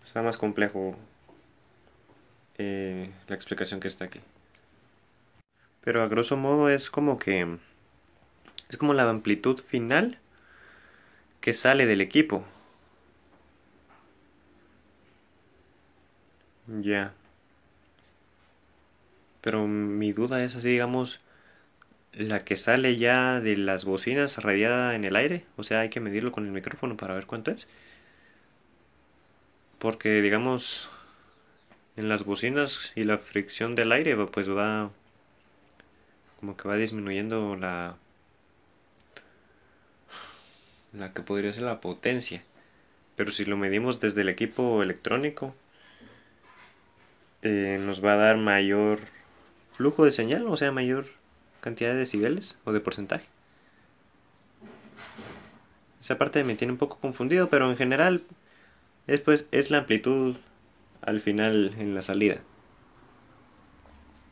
Está 0.05 0.21
más 0.21 0.37
complejo 0.37 0.95
eh, 2.59 3.09
la 3.27 3.33
explicación 3.35 3.79
que 3.79 3.87
está 3.87 4.05
aquí. 4.05 4.19
Pero 5.81 6.03
a 6.03 6.07
grosso 6.07 6.37
modo 6.37 6.69
es 6.69 6.91
como 6.91 7.17
que... 7.17 7.57
Es 8.69 8.77
como 8.77 8.93
la 8.93 9.09
amplitud 9.09 9.59
final 9.59 10.19
que 11.41 11.53
sale 11.53 11.87
del 11.87 12.01
equipo. 12.01 12.45
Ya. 16.67 17.13
Pero 19.41 19.65
mi 19.65 20.13
duda 20.13 20.43
es 20.43 20.55
así, 20.55 20.69
digamos, 20.69 21.19
la 22.13 22.43
que 22.45 22.57
sale 22.57 22.97
ya 22.97 23.39
de 23.39 23.57
las 23.57 23.85
bocinas 23.85 24.37
radiada 24.37 24.93
en 24.95 25.03
el 25.03 25.15
aire, 25.15 25.45
o 25.57 25.63
sea, 25.63 25.79
hay 25.79 25.89
que 25.89 25.99
medirlo 25.99 26.31
con 26.31 26.45
el 26.45 26.51
micrófono 26.51 26.95
para 26.97 27.15
ver 27.15 27.25
cuánto 27.25 27.49
es. 27.51 27.67
Porque, 29.79 30.21
digamos, 30.21 30.89
en 31.95 32.09
las 32.09 32.23
bocinas 32.23 32.91
y 32.95 33.03
la 33.05 33.17
fricción 33.17 33.75
del 33.75 33.91
aire, 33.91 34.15
pues 34.27 34.49
va 34.49 34.91
como 36.39 36.55
que 36.55 36.67
va 36.67 36.75
disminuyendo 36.75 37.55
la 37.55 37.97
la 40.93 41.13
que 41.13 41.21
podría 41.21 41.53
ser 41.53 41.63
la 41.63 41.81
potencia. 41.81 42.43
Pero 43.15 43.31
si 43.31 43.45
lo 43.45 43.57
medimos 43.57 43.99
desde 43.99 44.21
el 44.21 44.29
equipo 44.29 44.81
electrónico, 44.81 45.53
eh, 47.41 47.77
nos 47.81 48.03
va 48.03 48.13
a 48.13 48.17
dar 48.17 48.37
mayor 48.37 48.99
flujo 49.73 50.05
de 50.05 50.11
señal, 50.11 50.47
o 50.47 50.57
sea, 50.57 50.71
mayor 50.71 51.05
cantidad 51.61 51.91
de 51.91 51.97
decibeles 51.97 52.57
o 52.65 52.71
de 52.71 52.79
porcentaje. 52.79 53.25
Esa 56.01 56.17
parte 56.17 56.43
me 56.43 56.55
tiene 56.55 56.73
un 56.73 56.79
poco 56.79 56.97
confundido, 56.97 57.49
pero 57.49 57.69
en 57.69 57.77
general 57.77 58.23
es, 59.09 59.21
pues, 59.21 59.47
es 59.51 59.71
la 59.71 59.79
amplitud 59.79 60.35
al 61.01 61.19
final 61.19 61.73
en 61.79 61.95
la 61.95 62.01
salida. 62.01 62.41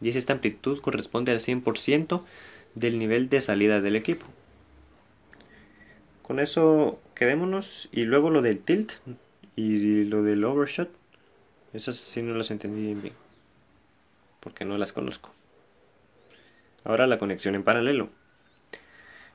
Y 0.02 0.10
esta 0.10 0.34
amplitud 0.34 0.82
corresponde 0.82 1.32
al 1.32 1.40
100% 1.40 2.24
del 2.76 3.00
nivel 3.00 3.28
de 3.30 3.42
salida 3.42 3.82
del 3.82 3.96
equipo. 3.96 4.28
Con 6.22 6.40
eso 6.40 7.02
quedémonos 7.16 7.90
y 7.92 8.04
luego 8.04 8.30
lo 8.30 8.44
del 8.44 8.60
tilt 8.60 8.92
y 9.56 10.04
lo 10.04 10.22
del 10.22 10.44
overshot. 10.46 10.92
Esas 11.74 11.96
sí 11.96 12.22
no 12.22 12.36
las 12.36 12.52
entendí 12.52 12.94
bien, 12.94 13.14
porque 14.40 14.64
no 14.64 14.78
las 14.78 14.94
conozco. 14.94 15.32
Ahora 16.84 17.08
la 17.08 17.18
conexión 17.18 17.56
en 17.56 17.64
paralelo. 17.64 18.10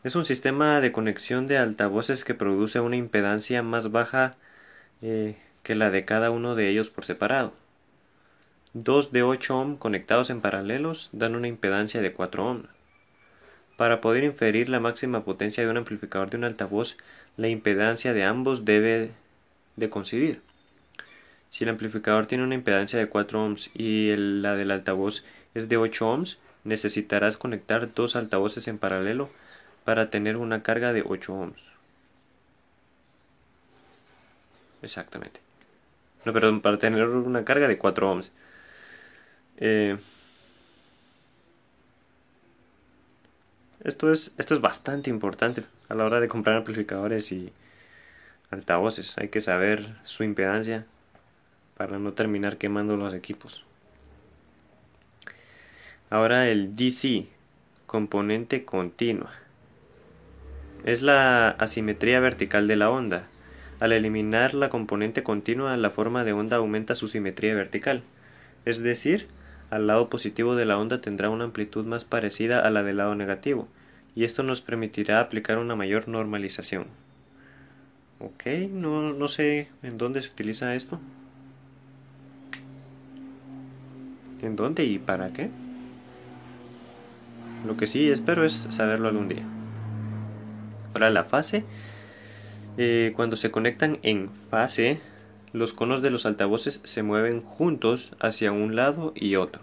Es 0.04 0.14
un 0.14 0.24
sistema 0.24 0.80
de 0.80 0.92
conexión 0.92 1.48
de 1.48 1.58
altavoces 1.58 2.22
que 2.24 2.34
produce 2.34 2.78
una 2.78 2.96
impedancia 2.96 3.62
más 3.62 3.90
baja 3.90 4.36
eh, 5.02 5.36
que 5.62 5.74
la 5.74 5.90
de 5.90 6.04
cada 6.04 6.30
uno 6.30 6.54
de 6.54 6.68
ellos 6.68 6.90
por 6.90 7.04
separado. 7.04 7.52
Dos 8.72 9.12
de 9.12 9.22
8 9.22 9.58
ohm 9.58 9.76
conectados 9.76 10.30
en 10.30 10.40
paralelos 10.40 11.10
dan 11.12 11.34
una 11.34 11.48
impedancia 11.48 12.00
de 12.00 12.12
4 12.12 12.46
ohm. 12.46 12.62
Para 13.76 14.00
poder 14.00 14.24
inferir 14.24 14.68
la 14.68 14.80
máxima 14.80 15.24
potencia 15.24 15.64
de 15.64 15.70
un 15.70 15.76
amplificador 15.76 16.30
de 16.30 16.36
un 16.38 16.44
altavoz, 16.44 16.96
la 17.36 17.48
impedancia 17.48 18.12
de 18.12 18.24
ambos 18.24 18.64
debe 18.64 19.10
de 19.76 19.90
coincidir. 19.90 20.40
Si 21.50 21.64
el 21.64 21.70
amplificador 21.70 22.26
tiene 22.26 22.44
una 22.44 22.54
impedancia 22.54 22.98
de 22.98 23.08
4 23.08 23.44
ohms 23.44 23.70
y 23.74 24.08
la 24.16 24.56
del 24.56 24.70
altavoz 24.70 25.24
es 25.54 25.68
de 25.68 25.76
8 25.76 26.08
ohms, 26.08 26.38
necesitarás 26.64 27.36
conectar 27.36 27.92
dos 27.92 28.16
altavoces 28.16 28.68
en 28.68 28.78
paralelo 28.78 29.28
para 29.84 30.10
tener 30.10 30.36
una 30.36 30.62
carga 30.62 30.92
de 30.92 31.02
8 31.04 31.34
ohms. 31.34 31.71
Exactamente. 34.82 35.40
No, 36.24 36.32
perdón, 36.32 36.60
para 36.60 36.78
tener 36.78 37.06
una 37.08 37.44
carga 37.44 37.68
de 37.68 37.78
4 37.78 38.10
ohms. 38.10 38.32
Eh, 39.56 39.96
esto, 43.84 44.12
es, 44.12 44.32
esto 44.38 44.54
es 44.54 44.60
bastante 44.60 45.10
importante 45.10 45.64
a 45.88 45.94
la 45.94 46.04
hora 46.04 46.20
de 46.20 46.28
comprar 46.28 46.56
amplificadores 46.56 47.32
y 47.32 47.52
altavoces. 48.50 49.16
Hay 49.18 49.28
que 49.28 49.40
saber 49.40 49.96
su 50.04 50.24
impedancia 50.24 50.86
para 51.76 51.98
no 51.98 52.12
terminar 52.12 52.58
quemando 52.58 52.96
los 52.96 53.14
equipos. 53.14 53.64
Ahora 56.10 56.48
el 56.48 56.76
DC, 56.76 57.26
componente 57.86 58.64
continua. 58.64 59.32
Es 60.84 61.02
la 61.02 61.48
asimetría 61.50 62.20
vertical 62.20 62.68
de 62.68 62.76
la 62.76 62.90
onda. 62.90 63.28
Al 63.82 63.90
eliminar 63.90 64.54
la 64.54 64.68
componente 64.68 65.24
continua, 65.24 65.76
la 65.76 65.90
forma 65.90 66.22
de 66.22 66.32
onda 66.32 66.58
aumenta 66.58 66.94
su 66.94 67.08
simetría 67.08 67.52
vertical. 67.56 68.04
Es 68.64 68.78
decir, 68.78 69.26
al 69.70 69.88
lado 69.88 70.08
positivo 70.08 70.54
de 70.54 70.64
la 70.64 70.78
onda 70.78 71.00
tendrá 71.00 71.30
una 71.30 71.42
amplitud 71.42 71.84
más 71.84 72.04
parecida 72.04 72.60
a 72.60 72.70
la 72.70 72.84
del 72.84 72.98
lado 72.98 73.16
negativo, 73.16 73.66
y 74.14 74.22
esto 74.22 74.44
nos 74.44 74.60
permitirá 74.60 75.18
aplicar 75.18 75.58
una 75.58 75.74
mayor 75.74 76.06
normalización. 76.06 76.86
Ok, 78.20 78.46
no, 78.70 79.14
no 79.14 79.26
sé 79.26 79.66
en 79.82 79.98
dónde 79.98 80.22
se 80.22 80.28
utiliza 80.28 80.76
esto. 80.76 81.00
¿En 84.42 84.54
dónde 84.54 84.84
y 84.84 85.00
para 85.00 85.32
qué? 85.32 85.50
Lo 87.66 87.76
que 87.76 87.88
sí 87.88 88.08
espero 88.12 88.44
es 88.44 88.68
saberlo 88.70 89.08
algún 89.08 89.26
día. 89.26 89.42
Ahora 90.94 91.10
la 91.10 91.24
fase 91.24 91.64
eh, 92.78 93.12
cuando 93.14 93.36
se 93.36 93.50
conectan 93.50 93.98
en 94.02 94.30
fase, 94.50 95.00
los 95.52 95.72
conos 95.74 96.02
de 96.02 96.10
los 96.10 96.24
altavoces 96.24 96.80
se 96.84 97.02
mueven 97.02 97.42
juntos 97.42 98.14
hacia 98.18 98.52
un 98.52 98.74
lado 98.74 99.12
y 99.14 99.36
otro. 99.36 99.62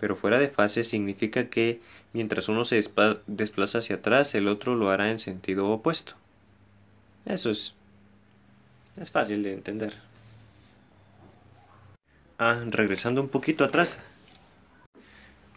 Pero 0.00 0.16
fuera 0.16 0.38
de 0.38 0.48
fase 0.48 0.82
significa 0.82 1.50
que 1.50 1.80
mientras 2.14 2.48
uno 2.48 2.64
se 2.64 2.82
desplaza 3.26 3.78
hacia 3.78 3.96
atrás, 3.96 4.34
el 4.34 4.48
otro 4.48 4.74
lo 4.74 4.88
hará 4.88 5.10
en 5.10 5.18
sentido 5.18 5.68
opuesto. 5.68 6.14
Eso 7.26 7.50
es, 7.50 7.74
es 8.98 9.10
fácil 9.10 9.42
de 9.42 9.52
entender. 9.52 9.92
Ah, 12.38 12.64
regresando 12.66 13.20
un 13.20 13.28
poquito 13.28 13.64
atrás. 13.64 13.98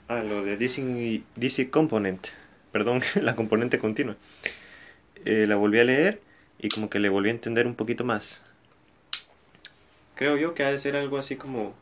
A 0.09 0.21
lo 0.21 0.43
de 0.43 0.57
DC, 0.57 1.69
Component. 1.69 2.27
Perdón, 2.73 3.01
la 3.21 3.38
componente 3.38 3.79
continua. 3.79 4.17
Eh, 5.23 5.45
la 5.47 5.55
volví 5.55 5.79
a 5.79 5.85
leer 5.85 6.32
y 6.63 6.70
como 6.70 6.89
que 6.89 7.00
le 7.00 7.10
volví 7.10 7.27
a 7.27 7.34
entender 7.34 7.67
un 7.67 7.75
poquito 7.75 8.05
más. 8.05 8.41
Creo 10.15 10.38
yo 10.38 10.53
que 10.53 10.63
ha 10.63 10.72
de 10.72 10.77
ser 10.77 10.96
algo 10.96 11.17
así 11.17 11.36
como 11.36 11.74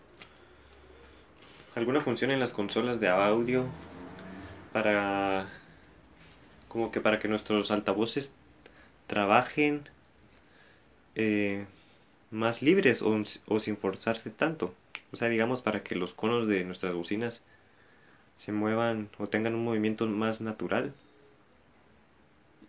alguna 1.76 2.02
función 2.02 2.32
en 2.32 2.40
las 2.40 2.52
consolas 2.52 3.00
de 3.00 3.08
audio 3.08 3.66
para 4.74 5.48
como 6.68 6.92
que 6.92 7.00
para 7.00 7.20
que 7.20 7.28
nuestros 7.28 7.70
altavoces 7.70 8.34
trabajen 9.06 9.88
eh, 11.14 11.68
más 12.32 12.64
libres 12.64 13.04
o, 13.04 13.22
o, 13.46 13.60
sin 13.60 13.78
forzarse 13.78 14.32
tanto. 14.32 14.74
O 15.12 15.16
sea, 15.16 15.30
digamos 15.30 15.62
para 15.62 15.84
que 15.84 15.94
los 15.94 16.16
conos 16.16 16.48
de 16.48 16.64
nuestras 16.64 16.96
bocinas 16.96 17.44
se 18.36 18.52
muevan 18.52 19.10
o 19.20 19.28
tengan 19.28 19.54
un 19.54 19.64
movimiento 19.64 20.08
más 20.08 20.42
natural 20.42 20.92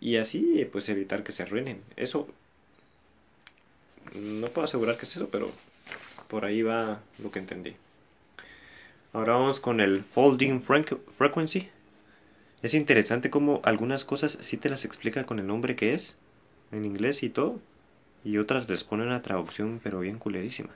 y 0.03 0.17
así 0.17 0.67
pues 0.69 0.89
evitar 0.89 1.23
que 1.23 1.31
se 1.31 1.43
arruinen. 1.43 1.81
Eso 1.95 2.27
no 4.13 4.49
puedo 4.49 4.65
asegurar 4.65 4.97
que 4.97 5.05
es 5.05 5.15
eso, 5.15 5.29
pero 5.29 5.49
por 6.27 6.43
ahí 6.43 6.61
va 6.61 6.99
lo 7.19 7.31
que 7.31 7.39
entendí. 7.39 7.77
Ahora 9.13 9.35
vamos 9.35 9.61
con 9.61 9.79
el 9.79 10.03
folding 10.03 10.59
frequency. 10.61 11.69
Es 12.61 12.73
interesante 12.73 13.29
como 13.29 13.61
algunas 13.63 14.03
cosas 14.03 14.37
sí 14.41 14.57
te 14.57 14.67
las 14.67 14.83
explica 14.83 15.25
con 15.25 15.39
el 15.39 15.47
nombre 15.47 15.77
que 15.77 15.93
es, 15.93 16.17
en 16.73 16.83
inglés 16.83 17.23
y 17.23 17.29
todo, 17.29 17.61
y 18.25 18.39
otras 18.39 18.67
les 18.69 18.83
pone 18.83 19.03
una 19.03 19.21
traducción 19.21 19.79
pero 19.81 20.01
bien 20.01 20.19
culerísima. 20.19 20.71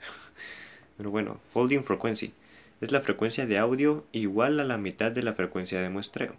pero 0.96 1.10
bueno, 1.10 1.40
folding 1.52 1.84
frequency 1.84 2.32
es 2.80 2.90
la 2.90 3.02
frecuencia 3.02 3.44
de 3.44 3.58
audio 3.58 4.06
igual 4.12 4.60
a 4.60 4.64
la 4.64 4.78
mitad 4.78 5.12
de 5.12 5.22
la 5.22 5.34
frecuencia 5.34 5.82
de 5.82 5.90
muestreo. 5.90 6.34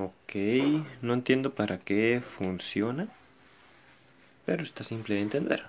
Ok, 0.00 0.36
no 1.02 1.12
entiendo 1.12 1.54
para 1.54 1.80
qué 1.80 2.22
funciona, 2.38 3.08
pero 4.46 4.62
está 4.62 4.84
simple 4.84 5.16
de 5.16 5.22
entender. 5.22 5.64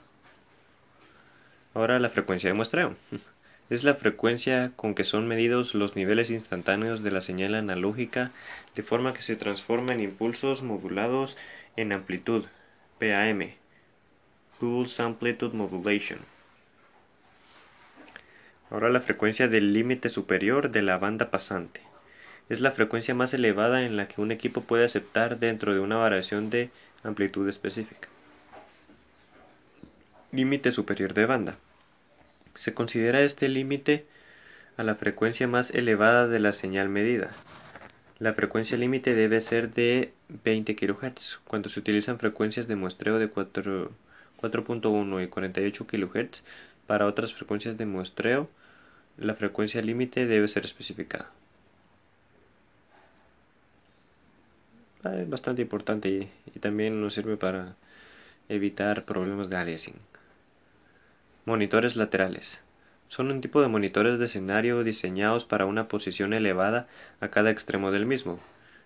Ahora 1.74 1.98
la 1.98 2.12
frecuencia 2.12 2.48
de 2.48 2.53
muestreo. 2.53 2.95
Es 3.71 3.83
la 3.83 3.93
frecuencia 3.93 4.71
con 4.75 4.95
que 4.95 5.03
son 5.03 5.27
medidos 5.27 5.75
los 5.75 5.95
niveles 5.95 6.31
instantáneos 6.31 7.03
de 7.03 7.12
la 7.12 7.21
señal 7.21 7.53
analógica 7.53 8.31
de 8.75 8.81
forma 8.81 9.13
que 9.13 9.21
se 9.21 9.36
transforma 9.36 9.93
en 9.93 10.00
impulsos 10.00 10.63
modulados 10.63 11.38
en 11.75 11.93
amplitud, 11.93 12.45
PAM, 13.00 13.51
Pulse 14.59 15.03
Amplitude 15.03 15.55
Modulation. 15.55 16.19
Ahora 18.71 18.89
la 18.89 19.01
frecuencia 19.01 19.48
del 19.48 19.71
límite 19.71 20.09
superior 20.09 20.71
de 20.71 20.81
la 20.81 20.98
banda 20.98 21.29
pasante 21.29 21.88
es 22.49 22.59
la 22.59 22.71
frecuencia 22.71 23.13
más 23.13 23.33
elevada 23.33 23.85
en 23.85 23.95
la 23.95 24.07
que 24.07 24.21
un 24.21 24.31
equipo 24.31 24.61
puede 24.61 24.85
aceptar 24.85 25.39
dentro 25.39 25.73
de 25.73 25.79
una 25.79 25.97
variación 25.97 26.49
de 26.49 26.71
amplitud 27.03 27.47
específica. 27.47 28.09
Límite 30.31 30.71
superior 30.71 31.13
de 31.13 31.25
banda. 31.25 31.57
Se 32.55 32.73
considera 32.73 33.21
este 33.21 33.47
límite 33.47 34.05
a 34.77 34.83
la 34.83 34.95
frecuencia 34.95 35.47
más 35.47 35.71
elevada 35.71 36.27
de 36.27 36.39
la 36.39 36.51
señal 36.51 36.89
medida. 36.89 37.31
La 38.17 38.33
frecuencia 38.33 38.77
límite 38.77 39.13
debe 39.13 39.39
ser 39.41 39.73
de 39.73 40.11
20 40.43 40.75
kHz 40.75 41.39
cuando 41.45 41.69
se 41.69 41.79
utilizan 41.79 42.19
frecuencias 42.19 42.67
de 42.67 42.75
muestreo 42.75 43.19
de 43.19 43.27
4, 43.27 43.91
4.1 44.41 45.23
y 45.23 45.27
48 45.27 45.87
kHz. 45.87 46.43
Para 46.87 47.05
otras 47.05 47.33
frecuencias 47.33 47.77
de 47.77 47.85
muestreo, 47.85 48.49
la 49.17 49.35
frecuencia 49.35 49.81
límite 49.81 50.25
debe 50.25 50.47
ser 50.47 50.65
especificada. 50.65 51.31
Es 55.03 55.29
bastante 55.29 55.61
importante 55.61 56.29
y, 56.53 56.59
también 56.59 57.01
nos 57.01 57.13
sirve 57.13 57.37
para 57.37 57.75
evitar 58.49 59.05
problemas 59.05 59.49
de 59.49 59.57
aliasing. 59.57 59.95
Monitores 61.45 61.95
laterales. 61.95 62.59
Son 63.07 63.31
un 63.31 63.41
tipo 63.41 63.61
de 63.61 63.69
monitores 63.69 64.19
de 64.19 64.25
escenario 64.25 64.83
diseñados 64.83 65.45
para 65.45 65.65
una 65.65 65.87
posición 65.87 66.33
elevada 66.33 66.87
a 67.21 67.29
cada 67.29 67.49
extremo 67.49 67.91
del 67.91 68.05
mismo. 68.05 68.39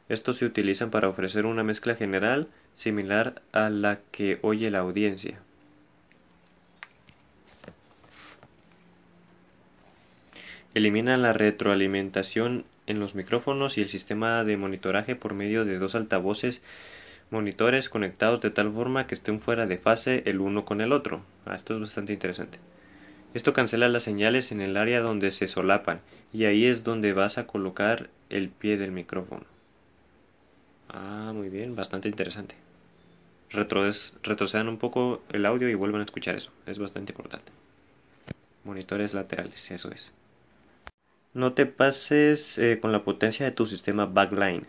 Estos 0.08 0.38
se 0.38 0.46
utilizan 0.46 0.92
para 0.92 1.10
ofrecer 1.10 1.46
una 1.46 1.64
mezcla 1.64 1.96
general 1.96 2.48
similar 2.76 3.42
a 3.52 3.70
la 3.70 4.00
que 4.12 4.40
oye 4.42 4.70
la 4.70 4.80
audiencia. 4.80 5.40
Eliminan 10.74 11.22
la 11.22 11.34
retroalimentación 11.34 12.66
en 12.88 13.00
los 13.00 13.16
micrófonos 13.16 13.78
y 13.78 13.82
el 13.82 13.90
sistema 13.90 14.44
de 14.44 14.58
monitoraje 14.58 15.16
por 15.16 15.34
medio 15.34 15.66
de 15.66 15.78
dos 15.78 15.96
altavoces 15.96 16.62
monitores 17.30 17.90
conectados 17.90 18.42
de 18.42 18.52
tal 18.52 18.72
forma 18.72 19.08
que 19.08 19.16
estén 19.16 19.40
fuera 19.40 19.66
de 19.66 19.78
fase 19.78 20.24
el 20.26 20.40
uno 20.40 20.66
con 20.66 20.82
el 20.82 20.92
otro. 20.92 21.24
Ah, 21.46 21.56
esto 21.56 21.74
es 21.74 21.82
bastante 21.82 22.14
interesante. 22.14 22.60
Esto 23.34 23.54
cancela 23.54 23.90
las 23.90 24.04
señales 24.04 24.52
en 24.52 24.62
el 24.62 24.78
área 24.78 25.02
donde 25.02 25.32
se 25.32 25.48
solapan 25.48 26.02
y 26.32 26.46
ahí 26.46 26.66
es 26.66 26.84
donde 26.84 27.14
vas 27.14 27.38
a 27.38 27.48
colocar 27.48 28.10
el 28.30 28.50
pie 28.50 28.78
del 28.78 28.92
micrófono. 28.92 29.46
Ah, 30.90 31.32
muy 31.34 31.50
bien, 31.50 31.76
bastante 31.76 32.08
interesante. 32.08 32.56
retrocedan 33.50 34.68
un 34.68 34.78
poco 34.78 35.22
el 35.32 35.46
audio 35.46 35.70
y 35.70 35.76
vuelvan 35.76 36.02
a 36.02 36.06
escuchar 36.06 36.36
eso. 36.36 36.52
Es 36.68 36.78
bastante 36.78 37.12
importante. 37.14 37.52
Monitores 38.64 39.14
laterales, 39.14 39.72
eso 39.72 39.92
es. 39.92 40.12
No 41.34 41.54
te 41.54 41.66
pases 41.66 42.58
eh, 42.58 42.80
con 42.80 42.92
la 42.92 43.04
potencia 43.04 43.46
de 43.46 43.52
tu 43.52 43.66
sistema 43.66 44.06
backline. 44.06 44.68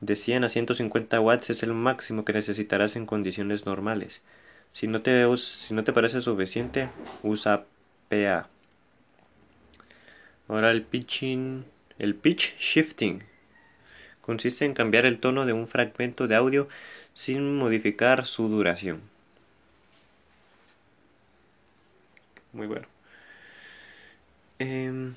De 0.00 0.16
100 0.16 0.44
a 0.44 0.48
150 0.48 1.20
watts 1.20 1.50
es 1.50 1.62
el 1.62 1.74
máximo 1.74 2.24
que 2.24 2.32
necesitarás 2.32 2.96
en 2.96 3.06
condiciones 3.06 3.66
normales. 3.66 4.22
Si 4.72 4.86
no 4.86 5.02
te, 5.02 5.24
si 5.36 5.74
no 5.74 5.84
te 5.84 5.92
parece 5.92 6.20
suficiente, 6.20 6.88
usa 7.22 7.66
PA. 8.08 8.48
Ahora 10.48 10.70
el 10.70 10.82
pitching, 10.82 11.64
el 11.98 12.14
pitch 12.14 12.56
shifting 12.58 13.22
consiste 14.22 14.64
en 14.64 14.74
cambiar 14.74 15.06
el 15.06 15.18
tono 15.18 15.44
de 15.44 15.52
un 15.52 15.68
fragmento 15.68 16.28
de 16.28 16.36
audio 16.36 16.68
sin 17.14 17.56
modificar 17.56 18.24
su 18.26 18.48
duración. 18.48 19.00
Muy 22.52 22.66
bueno. 22.66 22.86
Em, 24.58 25.14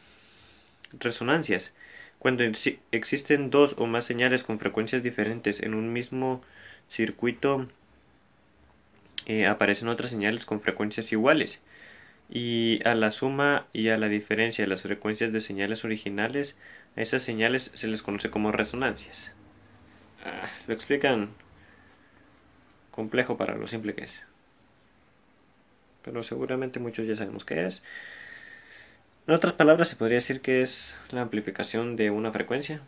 resonancias. 1.00 1.74
Cuando 2.20 2.44
existen 2.92 3.50
dos 3.50 3.76
o 3.78 3.86
más 3.86 4.06
señales 4.06 4.44
con 4.44 4.60
frecuencias 4.60 5.04
diferentes 5.04 5.62
en 5.62 5.74
un 5.74 5.92
mismo 5.92 6.42
circuito, 6.88 7.68
eh, 9.26 9.48
aparecen 9.48 9.90
otras 9.90 10.10
señales 10.10 10.46
con 10.46 10.62
frecuencias 10.62 11.12
iguales. 11.12 11.62
Y 12.30 12.80
a 12.88 12.96
la 12.96 13.12
suma 13.12 13.68
y 13.74 13.90
a 13.90 13.98
la 13.98 14.08
diferencia 14.08 14.64
de 14.64 14.70
las 14.70 14.84
frecuencias 14.84 15.34
de 15.34 15.42
señales 15.42 15.84
originales, 15.84 16.56
a 16.96 17.02
esas 17.02 17.22
señales 17.22 17.72
se 17.74 17.88
les 17.88 18.02
conoce 18.02 18.30
como 18.30 18.52
resonancias. 18.52 19.34
Ah, 20.24 20.50
lo 20.68 20.74
explican 20.74 21.32
complejo 22.92 23.38
para 23.38 23.56
lo 23.56 23.68
simple 23.68 23.94
que 23.94 24.06
es. 24.06 24.22
Pero 26.04 26.24
seguramente 26.24 26.80
muchos 26.80 27.08
ya 27.08 27.16
sabemos 27.16 27.44
qué 27.44 27.66
es. 27.66 27.84
En 29.26 29.34
otras 29.34 29.54
palabras, 29.54 29.88
se 29.88 29.96
podría 29.96 30.18
decir 30.18 30.42
que 30.42 30.62
es 30.62 30.98
la 31.12 31.22
amplificación 31.22 31.96
de 31.96 32.12
una 32.12 32.32
frecuencia. 32.32 32.82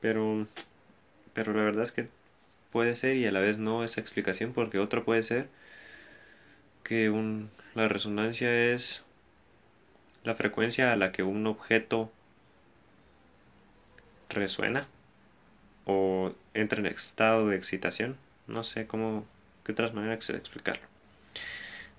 Pero, 0.00 0.46
pero 1.34 1.52
la 1.54 1.62
verdad 1.62 1.84
es 1.84 1.92
que 1.92 2.08
puede 2.72 2.96
ser 2.96 3.16
y 3.16 3.26
a 3.26 3.32
la 3.32 3.40
vez 3.40 3.58
no 3.58 3.84
esa 3.84 4.00
explicación 4.00 4.52
porque 4.52 4.78
otra 4.78 5.02
puede 5.02 5.22
ser 5.22 5.48
que 6.84 7.10
un, 7.10 7.50
la 7.74 7.88
resonancia 7.88 8.72
es 8.72 9.02
la 10.24 10.34
frecuencia 10.34 10.92
a 10.92 10.96
la 10.96 11.12
que 11.12 11.22
un 11.22 11.46
objeto 11.46 12.10
resuena 14.28 14.86
o 15.86 16.32
entra 16.54 16.80
en 16.80 16.86
estado 16.86 17.48
de 17.48 17.56
excitación. 17.56 18.16
No 18.46 18.64
sé 18.64 18.86
cómo, 18.86 19.24
qué 19.64 19.72
otras 19.72 19.94
maneras 19.94 20.28
explicarlo. 20.30 20.89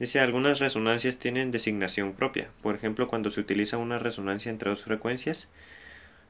Dice, 0.01 0.19
algunas 0.19 0.57
resonancias 0.57 1.17
tienen 1.17 1.51
designación 1.51 2.13
propia. 2.13 2.49
Por 2.63 2.73
ejemplo, 2.73 3.07
cuando 3.07 3.29
se 3.29 3.39
utiliza 3.39 3.77
una 3.77 3.99
resonancia 3.99 4.49
entre 4.49 4.71
dos 4.71 4.83
frecuencias, 4.83 5.47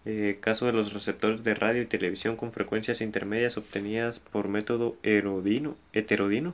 eh, 0.03 0.39
caso 0.41 0.65
de 0.65 0.73
los 0.73 0.91
receptores 0.91 1.41
de 1.41 1.55
radio 1.55 1.81
y 1.81 1.85
televisión 1.85 2.35
con 2.35 2.51
frecuencias 2.51 2.99
intermedias 2.99 3.55
obtenidas 3.55 4.19
por 4.19 4.49
método 4.49 4.97
heterodino, 5.03 5.77
heterodino. 5.93 6.53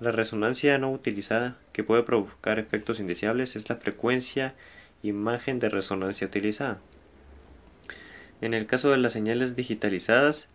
La 0.00 0.12
resonancia 0.12 0.78
no 0.78 0.90
utilizada, 0.90 1.58
que 1.74 1.84
puede 1.84 2.04
provocar 2.04 2.58
efectos 2.58 3.00
indeseables, 3.00 3.54
es 3.54 3.68
la 3.68 3.76
frecuencia 3.76 4.54
imagen 5.02 5.58
de 5.58 5.68
resonancia 5.68 6.26
utilizada. 6.26 6.80
En 8.40 8.54
el 8.54 8.64
caso 8.64 8.90
de 8.90 8.96
las 8.96 9.12
señales 9.12 9.56
digitalizadas, 9.56 10.48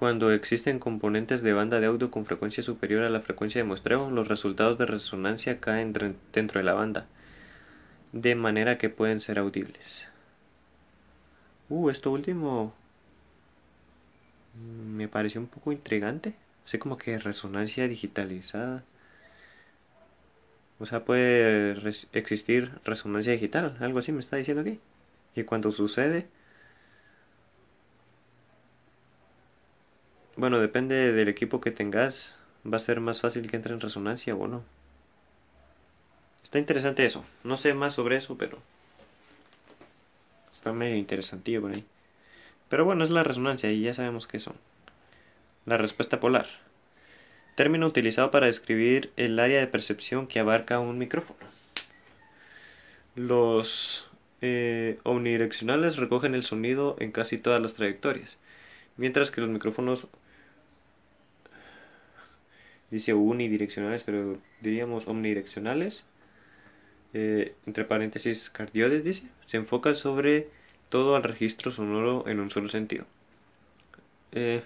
cuando 0.00 0.32
existen 0.32 0.78
componentes 0.78 1.42
de 1.42 1.52
banda 1.52 1.78
de 1.78 1.84
audio 1.84 2.10
con 2.10 2.24
frecuencia 2.24 2.62
superior 2.62 3.04
a 3.04 3.10
la 3.10 3.20
frecuencia 3.20 3.60
de 3.60 3.68
muestreo, 3.68 4.10
los 4.10 4.28
resultados 4.28 4.78
de 4.78 4.86
resonancia 4.86 5.60
caen 5.60 5.92
dentro 6.32 6.58
de 6.58 6.64
la 6.64 6.72
banda, 6.72 7.04
de 8.12 8.34
manera 8.34 8.78
que 8.78 8.88
pueden 8.88 9.20
ser 9.20 9.38
audibles. 9.38 10.06
Uh, 11.68 11.90
esto 11.90 12.10
último 12.10 12.72
me 14.96 15.06
pareció 15.06 15.38
un 15.38 15.48
poco 15.48 15.70
intrigante. 15.70 16.32
Sé 16.64 16.78
como 16.78 16.96
que 16.96 17.18
resonancia 17.18 17.86
digitalizada. 17.86 18.82
O 20.78 20.86
sea, 20.86 21.04
puede 21.04 21.76
existir 22.14 22.72
resonancia 22.86 23.34
digital, 23.34 23.76
algo 23.80 23.98
así 23.98 24.12
me 24.12 24.20
está 24.20 24.38
diciendo 24.38 24.62
aquí. 24.62 24.80
Y 25.36 25.42
cuando 25.44 25.70
sucede, 25.72 26.26
Bueno, 30.40 30.58
depende 30.58 31.12
del 31.12 31.28
equipo 31.28 31.60
que 31.60 31.70
tengas. 31.70 32.34
Va 32.66 32.78
a 32.78 32.80
ser 32.80 32.98
más 33.00 33.20
fácil 33.20 33.46
que 33.50 33.56
entre 33.56 33.74
en 33.74 33.80
resonancia 33.80 34.34
o 34.34 34.48
no. 34.48 34.64
Está 36.42 36.58
interesante 36.58 37.04
eso. 37.04 37.26
No 37.44 37.58
sé 37.58 37.74
más 37.74 37.92
sobre 37.92 38.16
eso, 38.16 38.38
pero... 38.38 38.56
Está 40.50 40.72
medio 40.72 40.96
interesantillo 40.96 41.60
por 41.60 41.72
ahí. 41.72 41.84
Pero 42.70 42.86
bueno, 42.86 43.04
es 43.04 43.10
la 43.10 43.22
resonancia 43.22 43.70
y 43.70 43.82
ya 43.82 43.92
sabemos 43.92 44.26
qué 44.26 44.38
son. 44.38 44.54
La 45.66 45.76
respuesta 45.76 46.20
polar. 46.20 46.46
Término 47.54 47.86
utilizado 47.86 48.30
para 48.30 48.46
describir 48.46 49.12
el 49.18 49.38
área 49.38 49.60
de 49.60 49.66
percepción 49.66 50.26
que 50.26 50.40
abarca 50.40 50.80
un 50.80 50.96
micrófono. 50.96 51.46
Los 53.14 54.08
eh, 54.40 55.00
omnidireccionales 55.02 55.98
recogen 55.98 56.34
el 56.34 56.44
sonido 56.44 56.96
en 56.98 57.12
casi 57.12 57.36
todas 57.36 57.60
las 57.60 57.74
trayectorias, 57.74 58.38
mientras 58.96 59.30
que 59.30 59.42
los 59.42 59.50
micrófonos 59.50 60.08
dice 62.90 63.14
unidireccionales, 63.14 64.02
pero 64.04 64.38
diríamos 64.60 65.06
omnidireccionales, 65.06 66.04
eh, 67.12 67.54
entre 67.66 67.84
paréntesis 67.84 68.50
cardioides, 68.50 69.04
dice, 69.04 69.24
se 69.46 69.56
enfoca 69.56 69.94
sobre 69.94 70.48
todo 70.88 71.16
al 71.16 71.22
registro 71.22 71.70
sonoro 71.70 72.28
en 72.28 72.40
un 72.40 72.50
solo 72.50 72.68
sentido. 72.68 73.06
Eh, 74.32 74.62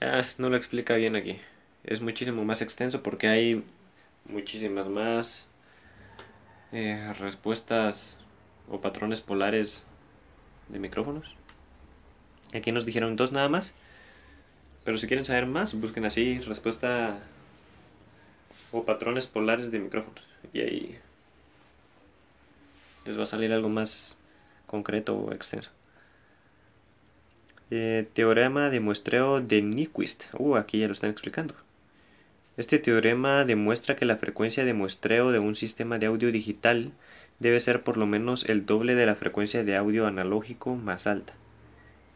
ah, 0.00 0.24
no 0.38 0.48
lo 0.48 0.56
explica 0.56 0.94
bien 0.94 1.16
aquí. 1.16 1.38
Es 1.84 2.00
muchísimo 2.00 2.44
más 2.44 2.62
extenso 2.62 3.02
porque 3.02 3.28
hay 3.28 3.64
muchísimas 4.26 4.88
más 4.88 5.48
eh, 6.72 7.12
respuestas 7.18 8.22
o 8.68 8.80
patrones 8.80 9.20
polares 9.20 9.86
de 10.68 10.78
micrófonos. 10.78 11.34
Aquí 12.54 12.72
nos 12.72 12.86
dijeron 12.86 13.16
dos 13.16 13.32
nada 13.32 13.48
más. 13.48 13.74
Pero 14.84 14.98
si 14.98 15.06
quieren 15.06 15.24
saber 15.24 15.46
más, 15.46 15.74
busquen 15.74 16.04
así 16.04 16.40
respuesta 16.40 17.18
o 18.70 18.84
patrones 18.84 19.26
polares 19.26 19.70
de 19.70 19.78
micrófonos. 19.78 20.22
Y 20.52 20.60
ahí 20.60 20.98
les 23.06 23.18
va 23.18 23.22
a 23.22 23.26
salir 23.26 23.52
algo 23.52 23.68
más 23.68 24.18
concreto 24.66 25.16
o 25.16 25.32
extenso. 25.32 25.70
Eh, 27.70 28.06
teorema 28.12 28.70
de 28.70 28.80
muestreo 28.80 29.40
de 29.40 29.62
Nyquist. 29.62 30.24
Uh, 30.38 30.56
aquí 30.56 30.78
ya 30.78 30.86
lo 30.86 30.92
están 30.92 31.10
explicando. 31.10 31.54
Este 32.56 32.78
teorema 32.78 33.44
demuestra 33.44 33.96
que 33.96 34.04
la 34.04 34.16
frecuencia 34.16 34.64
de 34.64 34.74
muestreo 34.74 35.32
de 35.32 35.38
un 35.38 35.54
sistema 35.54 35.98
de 35.98 36.06
audio 36.06 36.30
digital 36.30 36.92
debe 37.40 37.58
ser 37.58 37.82
por 37.82 37.96
lo 37.96 38.06
menos 38.06 38.44
el 38.48 38.64
doble 38.64 38.94
de 38.94 39.06
la 39.06 39.16
frecuencia 39.16 39.64
de 39.64 39.76
audio 39.76 40.06
analógico 40.06 40.76
más 40.76 41.06
alta. 41.06 41.34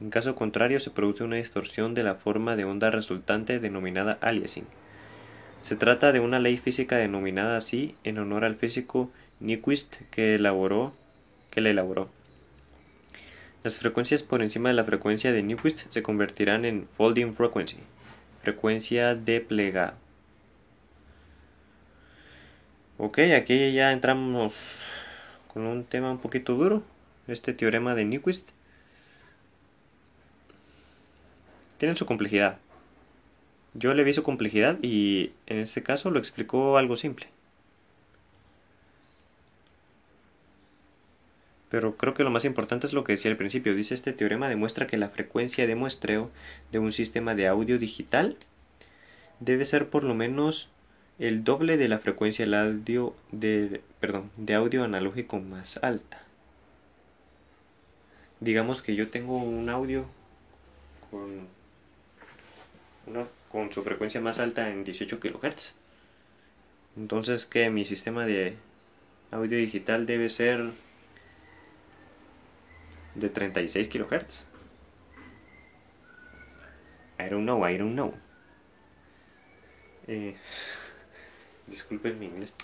En 0.00 0.11
caso 0.11 0.34
contrario, 0.34 0.78
se 0.78 0.90
produce 0.90 1.24
una 1.24 1.37
distorsión 1.37 1.94
de 1.94 2.04
la 2.04 2.14
forma 2.14 2.54
de 2.54 2.64
onda 2.64 2.90
resultante 2.90 3.58
denominada 3.58 4.18
aliasing. 4.20 4.66
Se 5.62 5.74
trata 5.74 6.12
de 6.12 6.20
una 6.20 6.38
ley 6.38 6.56
física 6.56 6.96
denominada 6.96 7.56
así 7.56 7.96
en 8.04 8.18
honor 8.18 8.44
al 8.44 8.54
físico 8.54 9.11
Nyquist 9.40 9.96
que, 10.11 10.37
elaboró, 10.37 10.92
que 11.50 11.61
la 11.61 11.70
elaboró. 11.70 12.08
Las 13.64 13.76
frecuencias 13.78 14.22
por 14.22 14.40
encima 14.40 14.68
de 14.68 14.76
la 14.76 14.84
frecuencia 14.84 15.32
de 15.32 15.42
Nyquist 15.42 15.90
se 15.90 16.02
convertirán 16.02 16.64
en 16.64 16.87
folding 16.87 17.34
frequency, 17.34 17.78
frecuencia 18.40 19.16
de 19.16 19.40
plegado. 19.40 19.94
Ok, 22.98 23.18
aquí 23.37 23.72
ya 23.72 23.92
entramos 23.92 24.76
con 25.52 25.64
un 25.64 25.84
tema 25.84 26.11
un 26.11 26.18
poquito 26.18 26.54
duro, 26.54 26.82
este 27.26 27.52
teorema 27.52 27.96
de 27.96 28.04
Nyquist. 28.04 28.48
Tiene 31.78 31.96
su 31.96 32.06
complejidad. 32.06 32.58
Yo 33.74 33.94
le 33.94 34.04
vi 34.04 34.12
su 34.12 34.22
complejidad 34.22 34.78
y 34.82 35.32
en 35.46 35.58
este 35.58 35.82
caso 35.82 36.10
lo 36.10 36.18
explicó 36.18 36.76
algo 36.78 36.96
simple. 36.96 37.28
Pero 41.70 41.96
creo 41.96 42.14
que 42.14 42.24
lo 42.24 42.30
más 42.30 42.44
importante 42.44 42.86
es 42.86 42.92
lo 42.92 43.04
que 43.04 43.12
decía 43.12 43.30
al 43.30 43.36
principio. 43.36 43.74
Dice 43.74 43.94
este 43.94 44.12
teorema 44.12 44.48
demuestra 44.48 44.86
que 44.86 44.96
la 44.96 45.10
frecuencia 45.10 45.66
de 45.66 45.74
muestreo 45.74 46.30
de 46.72 46.78
un 46.78 46.92
sistema 46.92 47.34
de 47.34 47.46
audio 47.46 47.78
digital 47.78 48.36
debe 49.40 49.64
ser 49.64 49.88
por 49.88 50.02
lo 50.02 50.14
menos 50.14 50.70
el 51.18 51.44
doble 51.44 51.76
de 51.76 51.88
la 51.88 51.98
frecuencia 51.98 52.44
del 52.44 52.54
audio 52.54 53.14
de, 53.32 53.82
perdón, 54.00 54.30
de 54.36 54.54
audio 54.54 54.84
analógico 54.84 55.38
más 55.40 55.78
alta. 55.82 56.22
Digamos 58.40 58.82
que 58.82 58.94
yo 58.94 59.08
tengo 59.08 59.36
un 59.36 59.68
audio 59.68 60.06
con, 61.10 61.48
con 63.51 63.73
su 63.73 63.83
frecuencia 63.83 64.21
más 64.21 64.38
alta 64.38 64.71
en 64.71 64.85
18 64.85 65.21
kHz. 65.21 65.75
Entonces 66.97 67.47
que 67.47 67.71
mi 67.71 67.85
sistema 67.85 68.27
de 68.27 68.57
audio 69.31 69.59
digital 69.59 70.07
debe 70.07 70.29
ser 70.29 70.71
de 73.14 73.29
36 73.29 73.88
kHz. 73.88 74.47
I 77.21 77.29
don't 77.29 77.44
know, 77.44 77.68
I 77.68 77.77
don't 77.77 77.94
know. 77.94 78.14
Eh, 80.07 80.37
disculpen 81.66 82.18
mi 82.18 82.27
inglés. 82.27 82.55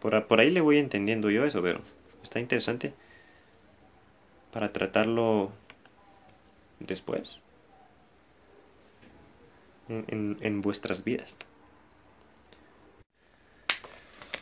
Por 0.00 0.38
ahí 0.38 0.50
le 0.50 0.60
voy 0.60 0.78
entendiendo 0.78 1.30
yo 1.30 1.46
eso, 1.46 1.62
pero 1.62 1.80
está 2.22 2.38
interesante 2.38 2.92
para 4.52 4.70
tratarlo 4.70 5.50
después 6.86 7.40
en, 9.88 10.62
vuestras 10.62 11.04
vidas. 11.04 11.36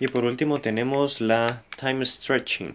Y 0.00 0.08
por 0.08 0.24
último 0.24 0.60
tenemos 0.60 1.20
la 1.20 1.62
time 1.78 2.04
stretching. 2.04 2.74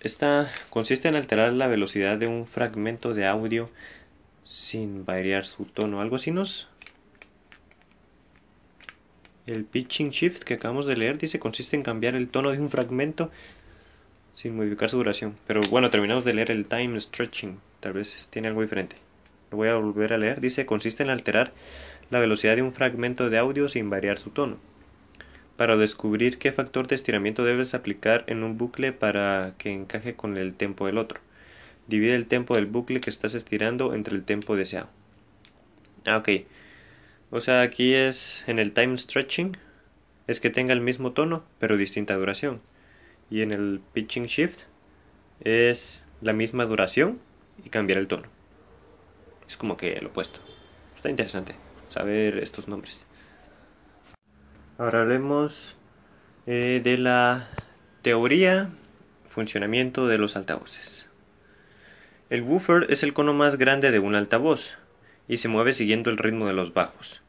Esta 0.00 0.50
consiste 0.70 1.08
en 1.08 1.16
alterar 1.16 1.52
la 1.52 1.66
velocidad 1.66 2.18
de 2.18 2.26
un 2.26 2.46
fragmento 2.46 3.14
de 3.14 3.26
audio 3.26 3.70
sin 4.44 5.04
variar 5.04 5.44
su 5.44 5.64
tono. 5.64 6.00
Algo 6.00 6.16
así 6.16 6.30
nos... 6.30 6.68
El 9.46 9.64
pitching 9.64 10.10
shift 10.10 10.42
que 10.42 10.54
acabamos 10.54 10.86
de 10.86 10.96
leer 10.96 11.18
dice 11.18 11.38
consiste 11.38 11.76
en 11.76 11.84
cambiar 11.84 12.16
el 12.16 12.28
tono 12.28 12.50
de 12.50 12.58
un 12.58 12.68
fragmento 12.68 13.30
sin 14.32 14.56
modificar 14.56 14.90
su 14.90 14.96
duración. 14.96 15.36
Pero 15.46 15.60
bueno, 15.70 15.88
terminamos 15.90 16.24
de 16.24 16.34
leer 16.34 16.50
el 16.50 16.66
time 16.66 17.00
stretching. 17.00 17.58
Tal 17.80 17.92
vez 17.92 18.28
tiene 18.30 18.48
algo 18.48 18.62
diferente. 18.62 18.96
Lo 19.50 19.58
voy 19.58 19.68
a 19.68 19.74
volver 19.76 20.12
a 20.12 20.18
leer. 20.18 20.40
Dice 20.40 20.66
consiste 20.66 21.02
en 21.02 21.10
alterar 21.10 21.52
la 22.10 22.20
velocidad 22.20 22.56
de 22.56 22.62
un 22.62 22.72
fragmento 22.72 23.30
de 23.30 23.38
audio 23.38 23.68
sin 23.68 23.90
variar 23.90 24.18
su 24.18 24.30
tono 24.30 24.58
para 25.56 25.76
descubrir 25.76 26.38
qué 26.38 26.52
factor 26.52 26.86
de 26.86 26.94
estiramiento 26.94 27.44
debes 27.44 27.74
aplicar 27.74 28.24
en 28.26 28.42
un 28.42 28.58
bucle 28.58 28.92
para 28.92 29.54
que 29.58 29.72
encaje 29.72 30.14
con 30.14 30.36
el 30.36 30.54
tempo 30.54 30.86
del 30.86 30.98
otro. 30.98 31.20
Divide 31.86 32.14
el 32.14 32.26
tempo 32.26 32.54
del 32.54 32.66
bucle 32.66 33.00
que 33.00 33.10
estás 33.10 33.34
estirando 33.34 33.94
entre 33.94 34.14
el 34.14 34.24
tempo 34.24 34.56
deseado. 34.56 34.88
Ah, 36.04 36.18
ok. 36.18 36.28
O 37.30 37.40
sea, 37.40 37.62
aquí 37.62 37.94
es 37.94 38.44
en 38.46 38.58
el 38.58 38.72
time 38.72 38.98
stretching, 38.98 39.56
es 40.26 40.40
que 40.40 40.50
tenga 40.50 40.72
el 40.72 40.80
mismo 40.80 41.12
tono, 41.12 41.44
pero 41.58 41.76
distinta 41.76 42.14
duración. 42.14 42.60
Y 43.30 43.42
en 43.42 43.52
el 43.52 43.80
pitching 43.92 44.26
shift 44.26 44.60
es 45.40 46.04
la 46.20 46.32
misma 46.32 46.66
duración 46.66 47.18
y 47.64 47.70
cambiar 47.70 47.98
el 47.98 48.08
tono. 48.08 48.28
Es 49.48 49.56
como 49.56 49.76
que 49.76 50.00
lo 50.00 50.08
opuesto. 50.08 50.40
Está 50.94 51.10
interesante 51.10 51.54
saber 51.88 52.38
estos 52.38 52.68
nombres. 52.68 53.06
Ahora 54.78 55.02
hablemos 55.02 55.76
eh, 56.46 56.80
de 56.82 56.98
la 56.98 57.48
teoría 58.02 58.70
funcionamiento 59.28 60.06
de 60.06 60.18
los 60.18 60.36
altavoces. 60.36 61.08
El 62.28 62.42
woofer 62.42 62.86
es 62.90 63.02
el 63.02 63.12
cono 63.12 63.32
más 63.34 63.56
grande 63.56 63.90
de 63.90 63.98
un 63.98 64.14
altavoz 64.14 64.74
y 65.28 65.38
se 65.38 65.48
mueve 65.48 65.74
siguiendo 65.74 66.10
el 66.10 66.18
ritmo 66.18 66.46
de 66.46 66.52
los 66.52 66.74
bajos. 66.74 67.22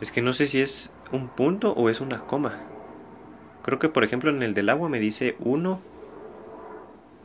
es 0.00 0.12
que 0.12 0.22
no 0.22 0.32
sé 0.32 0.46
si 0.46 0.60
es 0.60 0.90
un 1.12 1.28
punto 1.28 1.72
o 1.72 1.88
es 1.88 2.00
una 2.00 2.20
coma. 2.20 2.60
Creo 3.62 3.78
que 3.78 3.88
por 3.88 4.04
ejemplo 4.04 4.30
en 4.30 4.42
el 4.42 4.54
del 4.54 4.70
agua 4.70 4.88
me 4.88 4.98
dice 4.98 5.36
1 5.40 5.80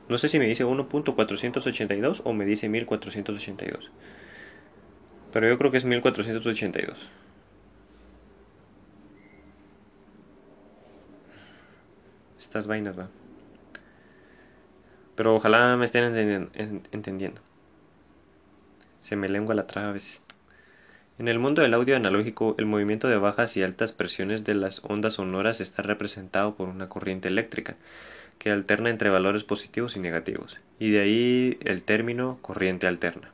no 0.09 0.17
sé 0.17 0.27
si 0.27 0.39
me 0.39 0.45
dice 0.45 0.65
1.482 0.65 2.21
o 2.25 2.33
me 2.33 2.45
dice 2.45 2.67
1482 2.67 3.91
pero 5.31 5.47
yo 5.47 5.57
creo 5.57 5.71
que 5.71 5.77
es 5.77 5.85
1482. 5.85 7.09
Estas 12.39 12.67
vainas, 12.67 12.97
va. 12.97 13.09
Pero 15.15 15.35
ojalá 15.35 15.75
me 15.77 15.85
estén 15.85 16.49
entendiendo. 16.91 17.41
Se 19.01 19.15
me 19.15 19.29
lengua 19.29 19.53
la 19.53 19.67
traba 19.67 19.89
a 19.89 19.93
veces. 19.93 20.23
En 21.19 21.27
el 21.27 21.37
mundo 21.37 21.61
del 21.61 21.73
audio 21.73 21.97
analógico, 21.97 22.55
el 22.57 22.65
movimiento 22.65 23.09
de 23.09 23.17
bajas 23.17 23.57
y 23.57 23.63
altas 23.63 23.91
presiones 23.91 24.45
de 24.45 24.53
las 24.53 24.81
ondas 24.85 25.15
sonoras 25.15 25.59
está 25.59 25.81
representado 25.83 26.55
por 26.55 26.69
una 26.69 26.87
corriente 26.87 27.27
eléctrica 27.27 27.75
que 28.39 28.49
alterna 28.49 28.89
entre 28.89 29.09
valores 29.09 29.43
positivos 29.43 29.95
y 29.95 29.99
negativos, 29.99 30.59
y 30.79 30.91
de 30.91 31.01
ahí 31.01 31.57
el 31.63 31.83
término 31.83 32.39
corriente 32.41 32.87
alterna. 32.87 33.31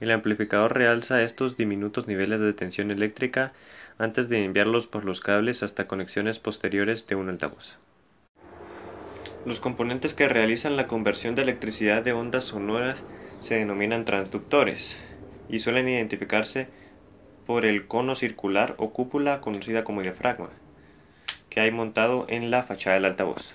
El 0.00 0.10
amplificador 0.10 0.74
realza 0.74 1.22
estos 1.22 1.56
diminutos 1.56 2.06
niveles 2.06 2.40
de 2.40 2.52
tensión 2.52 2.90
eléctrica 2.90 3.52
antes 3.96 4.28
de 4.28 4.44
enviarlos 4.44 4.86
por 4.86 5.04
los 5.04 5.20
cables 5.20 5.62
hasta 5.62 5.86
conexiones 5.86 6.40
posteriores 6.40 7.06
de 7.06 7.14
un 7.14 7.28
altavoz. 7.28 7.78
Los 9.46 9.60
componentes 9.60 10.12
que 10.12 10.28
realizan 10.28 10.76
la 10.76 10.86
conversión 10.86 11.34
de 11.34 11.42
electricidad 11.42 12.02
de 12.02 12.12
ondas 12.12 12.44
sonoras 12.44 13.04
se 13.40 13.54
denominan 13.54 14.04
transductores 14.04 14.98
y 15.48 15.60
suelen 15.60 15.88
identificarse 15.88 16.66
por 17.46 17.64
el 17.64 17.86
cono 17.86 18.14
circular 18.14 18.74
o 18.78 18.90
cúpula 18.90 19.40
conocida 19.40 19.84
como 19.84 20.02
diafragma 20.02 20.50
que 21.54 21.60
hay 21.60 21.70
montado 21.70 22.26
en 22.28 22.50
la 22.50 22.64
fachada 22.64 22.96
del 22.96 23.04
altavoz. 23.04 23.54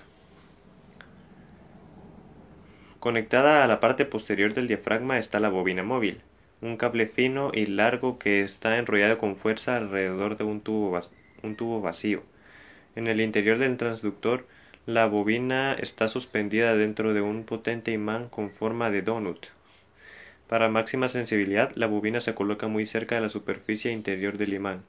Conectada 3.00 3.64
a 3.64 3.66
la 3.66 3.80
parte 3.80 4.04
posterior 4.04 4.52
del 4.52 4.68
diafragma 4.68 5.18
está 5.18 5.40
la 5.40 5.48
bobina 5.48 5.82
móvil, 5.82 6.20
un 6.60 6.76
cable 6.76 7.06
fino 7.06 7.50
y 7.54 7.64
largo 7.64 8.18
que 8.18 8.42
está 8.42 8.76
enrollado 8.76 9.16
con 9.16 9.36
fuerza 9.36 9.78
alrededor 9.78 10.36
de 10.36 10.44
un 10.44 10.60
tubo, 10.60 11.00
un 11.42 11.56
tubo 11.56 11.80
vacío. 11.80 12.22
En 12.96 13.06
el 13.06 13.22
interior 13.22 13.56
del 13.56 13.78
transductor, 13.78 14.46
la 14.84 15.06
bobina 15.06 15.72
está 15.72 16.08
suspendida 16.08 16.76
dentro 16.76 17.14
de 17.14 17.22
un 17.22 17.44
potente 17.44 17.90
imán 17.90 18.28
con 18.28 18.50
forma 18.50 18.90
de 18.90 19.00
donut. 19.00 19.46
Para 20.46 20.68
máxima 20.68 21.08
sensibilidad, 21.08 21.72
la 21.76 21.86
bobina 21.86 22.20
se 22.20 22.34
coloca 22.34 22.66
muy 22.66 22.84
cerca 22.84 23.14
de 23.14 23.22
la 23.22 23.30
superficie 23.30 23.92
interior 23.92 24.36
del 24.36 24.52
imán. 24.52 24.82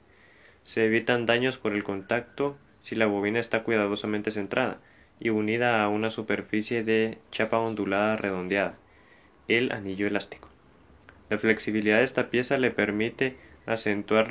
Se 0.64 0.84
evitan 0.84 1.24
daños 1.24 1.56
por 1.56 1.72
el 1.72 1.82
contacto 1.82 2.58
si 2.82 2.94
la 2.94 3.06
bobina 3.06 3.40
está 3.40 3.62
cuidadosamente 3.62 4.30
centrada 4.30 4.80
y 5.22 5.30
unida 5.30 5.84
a 5.84 5.88
una 5.88 6.10
superficie 6.10 6.82
de 6.82 7.16
chapa 7.30 7.60
ondulada 7.60 8.16
redondeada, 8.16 8.74
el 9.46 9.70
anillo 9.70 10.08
elástico. 10.08 10.48
La 11.30 11.38
flexibilidad 11.38 11.98
de 11.98 12.04
esta 12.04 12.28
pieza 12.28 12.58
le 12.58 12.72
permite 12.72 13.36
acentuar 13.64 14.28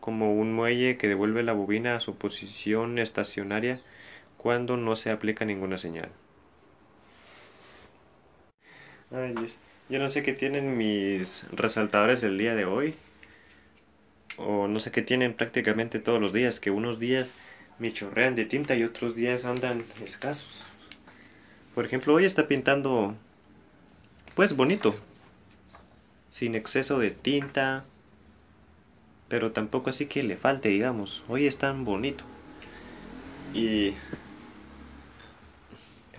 como 0.00 0.34
un 0.34 0.54
muelle 0.54 0.96
que 0.96 1.06
devuelve 1.06 1.42
la 1.42 1.52
bobina 1.52 1.96
a 1.96 2.00
su 2.00 2.16
posición 2.16 2.98
estacionaria 2.98 3.80
cuando 4.38 4.78
no 4.78 4.96
se 4.96 5.10
aplica 5.10 5.44
ninguna 5.44 5.76
señal. 5.76 6.08
Ay, 9.10 9.34
Yo 9.90 9.98
no 9.98 10.08
sé 10.08 10.22
qué 10.22 10.32
tienen 10.32 10.78
mis 10.78 11.46
resaltadores 11.52 12.22
del 12.22 12.38
día 12.38 12.54
de 12.54 12.64
hoy. 12.64 12.94
O 14.38 14.66
no 14.66 14.80
sé 14.80 14.90
qué 14.90 15.02
tienen 15.02 15.34
prácticamente 15.34 15.98
todos 15.98 16.22
los 16.22 16.32
días, 16.32 16.58
que 16.58 16.70
unos 16.70 16.98
días 16.98 17.34
me 17.82 17.92
chorrean 17.92 18.36
de 18.36 18.44
tinta 18.44 18.76
y 18.76 18.84
otros 18.84 19.16
días 19.16 19.44
andan 19.44 19.84
escasos. 20.00 20.64
Por 21.74 21.84
ejemplo, 21.84 22.14
hoy 22.14 22.24
está 22.24 22.46
pintando 22.46 23.16
pues 24.36 24.54
bonito, 24.54 24.94
sin 26.30 26.54
exceso 26.54 27.00
de 27.00 27.10
tinta, 27.10 27.84
pero 29.28 29.50
tampoco 29.50 29.90
así 29.90 30.06
que 30.06 30.22
le 30.22 30.36
falte, 30.36 30.68
digamos. 30.68 31.24
Hoy 31.26 31.48
es 31.48 31.58
tan 31.58 31.84
bonito. 31.84 32.22
Y 33.52 33.94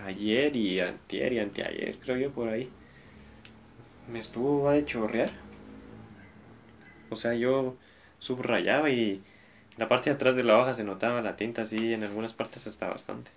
ayer 0.04 0.54
y 0.54 0.80
antier 0.80 1.32
y 1.32 1.38
anteayer, 1.38 1.96
creo 1.98 2.18
yo 2.18 2.30
por 2.30 2.50
ahí, 2.50 2.68
me 4.12 4.18
estuvo 4.18 4.68
a 4.68 4.84
chorrear. 4.84 5.30
O 7.08 7.16
sea, 7.16 7.32
yo 7.32 7.74
subrayaba 8.18 8.90
y 8.90 9.22
la 9.76 9.88
parte 9.88 10.10
de 10.10 10.16
atrás 10.16 10.36
de 10.36 10.44
la 10.44 10.58
hoja 10.58 10.74
se 10.74 10.84
notaba 10.84 11.20
la 11.20 11.36
tinta 11.36 11.62
así, 11.62 11.92
en 11.92 12.04
algunas 12.04 12.32
partes 12.32 12.66
está 12.66 12.88
bastante. 12.88 13.30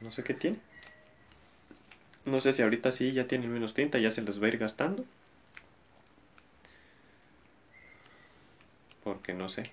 No 0.00 0.12
sé 0.12 0.22
qué 0.22 0.34
tiene. 0.34 0.58
No 2.24 2.40
sé 2.40 2.52
si 2.52 2.62
ahorita 2.62 2.92
sí 2.92 3.12
ya 3.12 3.26
tiene 3.26 3.48
menos 3.48 3.74
tinta, 3.74 3.98
ya 3.98 4.10
se 4.10 4.22
les 4.22 4.40
va 4.40 4.46
a 4.46 4.48
ir 4.48 4.58
gastando. 4.58 5.04
Porque 9.02 9.34
no 9.34 9.48
sé. 9.48 9.64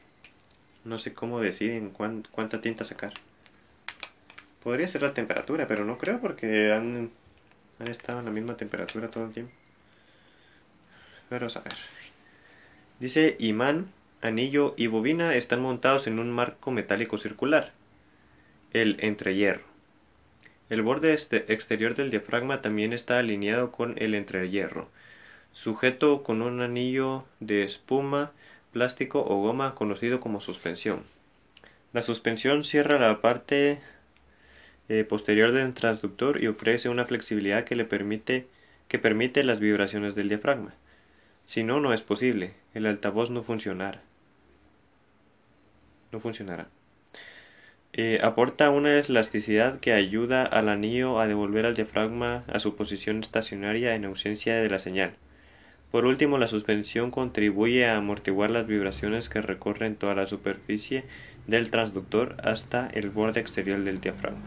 No 0.83 0.97
sé 0.97 1.13
cómo 1.13 1.39
deciden 1.41 1.91
cuánta 1.91 2.61
tinta 2.61 2.83
sacar. 2.83 3.13
Podría 4.63 4.87
ser 4.87 5.03
la 5.03 5.13
temperatura, 5.13 5.67
pero 5.67 5.85
no 5.85 5.97
creo 5.97 6.19
porque 6.19 6.73
han, 6.73 7.11
han 7.79 7.87
estado 7.87 8.19
en 8.19 8.25
la 8.25 8.31
misma 8.31 8.57
temperatura 8.57 9.09
todo 9.09 9.25
el 9.25 9.33
tiempo. 9.33 9.53
Pero 11.29 11.47
a 11.47 11.59
ver. 11.59 11.75
Dice 12.99 13.35
imán 13.39 13.91
anillo 14.21 14.73
y 14.77 14.87
bobina 14.87 15.35
están 15.35 15.61
montados 15.61 16.07
en 16.07 16.19
un 16.19 16.29
marco 16.31 16.71
metálico 16.71 17.17
circular, 17.17 17.71
el 18.73 18.97
entrehierro. 18.99 19.63
El 20.69 20.81
borde 20.81 21.13
este, 21.13 21.51
exterior 21.51 21.95
del 21.95 22.11
diafragma 22.11 22.61
también 22.61 22.93
está 22.93 23.17
alineado 23.17 23.71
con 23.71 23.95
el 23.97 24.13
entrehierro, 24.13 24.89
sujeto 25.51 26.21
con 26.21 26.41
un 26.41 26.61
anillo 26.61 27.25
de 27.39 27.63
espuma, 27.63 28.31
plástico 28.71 29.25
o 29.25 29.41
goma 29.41 29.73
conocido 29.73 30.19
como 30.19 30.41
suspensión. 30.41 31.03
La 31.91 32.01
suspensión 32.03 32.63
cierra 32.63 32.99
la 32.99 33.19
parte 33.21 33.79
eh, 34.89 35.03
posterior 35.05 35.53
del 35.53 35.73
transductor 35.73 36.43
y 36.43 36.47
ofrece 36.47 36.89
una 36.89 37.05
flexibilidad 37.05 37.63
que 37.63 37.75
le 37.75 37.85
permite 37.85 38.47
que 38.87 38.99
permite 38.99 39.43
las 39.43 39.59
vibraciones 39.59 40.15
del 40.15 40.29
diafragma. 40.29 40.73
Si 41.45 41.63
no, 41.63 41.79
no 41.79 41.93
es 41.93 42.01
posible. 42.01 42.53
El 42.73 42.87
altavoz 42.87 43.29
no 43.29 43.43
funcionará 43.43 44.01
no 46.11 46.19
funcionará. 46.19 46.67
Eh, 47.93 48.19
aporta 48.21 48.69
una 48.69 48.99
elasticidad 48.99 49.79
que 49.79 49.93
ayuda 49.93 50.43
al 50.43 50.69
anillo 50.69 51.19
a 51.19 51.27
devolver 51.27 51.65
al 51.65 51.75
diafragma 51.75 52.43
a 52.47 52.59
su 52.59 52.75
posición 52.75 53.19
estacionaria 53.19 53.95
en 53.95 54.05
ausencia 54.05 54.55
de 54.55 54.69
la 54.69 54.79
señal. 54.79 55.13
Por 55.91 56.05
último, 56.05 56.37
la 56.37 56.47
suspensión 56.47 57.09
contribuye 57.09 57.87
a 57.87 57.97
amortiguar 57.97 58.51
las 58.51 58.67
vibraciones 58.67 59.27
que 59.27 59.41
recorren 59.41 59.95
toda 59.95 60.13
la 60.13 60.27
superficie 60.27 61.03
del 61.47 61.71
transductor 61.71 62.35
hasta 62.43 62.87
el 62.93 63.09
borde 63.09 63.39
exterior 63.39 63.79
del 63.79 63.99
diafragma. 63.99 64.45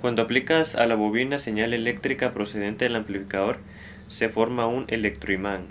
Cuando 0.00 0.22
aplicas 0.22 0.74
a 0.74 0.86
la 0.86 0.96
bobina 0.96 1.38
señal 1.38 1.74
eléctrica 1.74 2.32
procedente 2.32 2.86
del 2.86 2.96
amplificador, 2.96 3.58
se 4.08 4.30
forma 4.30 4.66
un 4.66 4.86
electroimán, 4.88 5.68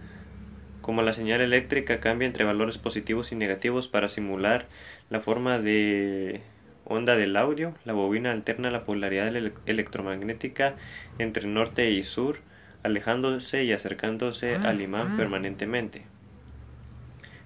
como 0.90 1.04
la 1.04 1.14
señal 1.14 1.40
eléctrica 1.40 2.00
cambia 2.00 2.26
entre 2.26 2.46
valores 2.46 2.80
positivos 2.80 3.32
y 3.32 3.36
negativos 3.36 3.88
para 3.88 4.10
simular 4.10 4.66
la 5.12 5.20
forma 5.20 5.60
de 5.60 6.42
onda 6.84 7.16
del 7.16 7.38
audio, 7.38 7.76
la 7.86 7.94
bobina 7.94 8.32
alterna 8.32 8.72
la 8.72 8.86
polaridad 8.86 9.32
electromagnética 9.68 10.78
entre 11.20 11.48
norte 11.48 11.92
y 11.92 12.02
sur, 12.02 12.40
alejándose 12.82 13.66
y 13.66 13.72
acercándose 13.72 14.56
ah, 14.56 14.70
al 14.70 14.82
imán 14.82 15.10
ah. 15.12 15.16
permanentemente. 15.16 16.06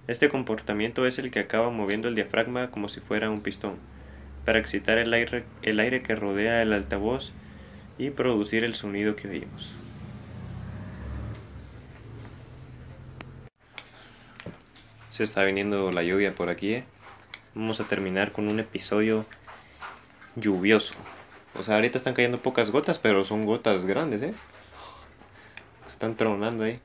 Este 0.08 0.30
comportamiento 0.30 1.06
es 1.06 1.20
el 1.20 1.30
que 1.30 1.40
acaba 1.40 1.70
moviendo 1.70 2.08
el 2.08 2.16
diafragma 2.16 2.70
como 2.72 2.88
si 2.88 3.02
fuera 3.02 3.30
un 3.30 3.42
pistón, 3.42 3.76
para 4.46 4.60
excitar 4.60 4.98
el 5.00 5.14
aire, 5.14 5.44
el 5.64 5.82
aire 5.82 6.02
que 6.02 6.16
rodea 6.16 6.62
el 6.62 6.72
altavoz 6.72 7.34
y 7.98 8.10
producir 8.12 8.64
el 8.64 8.74
sonido 8.74 9.18
que 9.18 9.28
oímos. 9.28 9.76
Se 15.14 15.24
está 15.24 15.44
viniendo 15.44 15.92
la 15.92 16.02
lluvia 16.02 16.34
por 16.34 16.50
aquí. 16.50 16.74
¿eh? 16.74 16.86
Vamos 17.54 17.80
a 17.80 17.84
terminar 17.84 18.32
con 18.32 18.48
un 18.48 18.60
episodio 18.60 19.28
lluvioso. 20.36 20.96
O 21.54 21.62
sea, 21.62 21.76
ahorita 21.76 22.00
están 22.00 22.16
cayendo 22.16 22.42
pocas 22.42 22.72
gotas, 22.72 22.98
pero 22.98 23.24
son 23.24 23.46
gotas 23.46 23.86
grandes, 23.86 24.24
¿eh? 24.24 24.34
Están 25.88 26.16
tronando 26.16 26.64
ahí. 26.64 26.80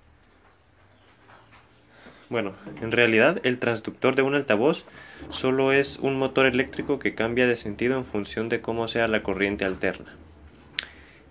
Bueno, 2.28 2.52
en 2.82 2.92
realidad 2.92 3.40
el 3.44 3.58
transductor 3.58 4.14
de 4.14 4.20
un 4.20 4.34
altavoz 4.34 4.84
solo 5.30 5.72
es 5.72 5.98
un 5.98 6.18
motor 6.18 6.44
eléctrico 6.44 6.98
que 6.98 7.14
cambia 7.14 7.46
de 7.46 7.56
sentido 7.56 7.96
en 7.96 8.04
función 8.04 8.50
de 8.50 8.60
cómo 8.60 8.88
sea 8.88 9.08
la 9.08 9.22
corriente 9.22 9.64
alterna. 9.64 10.16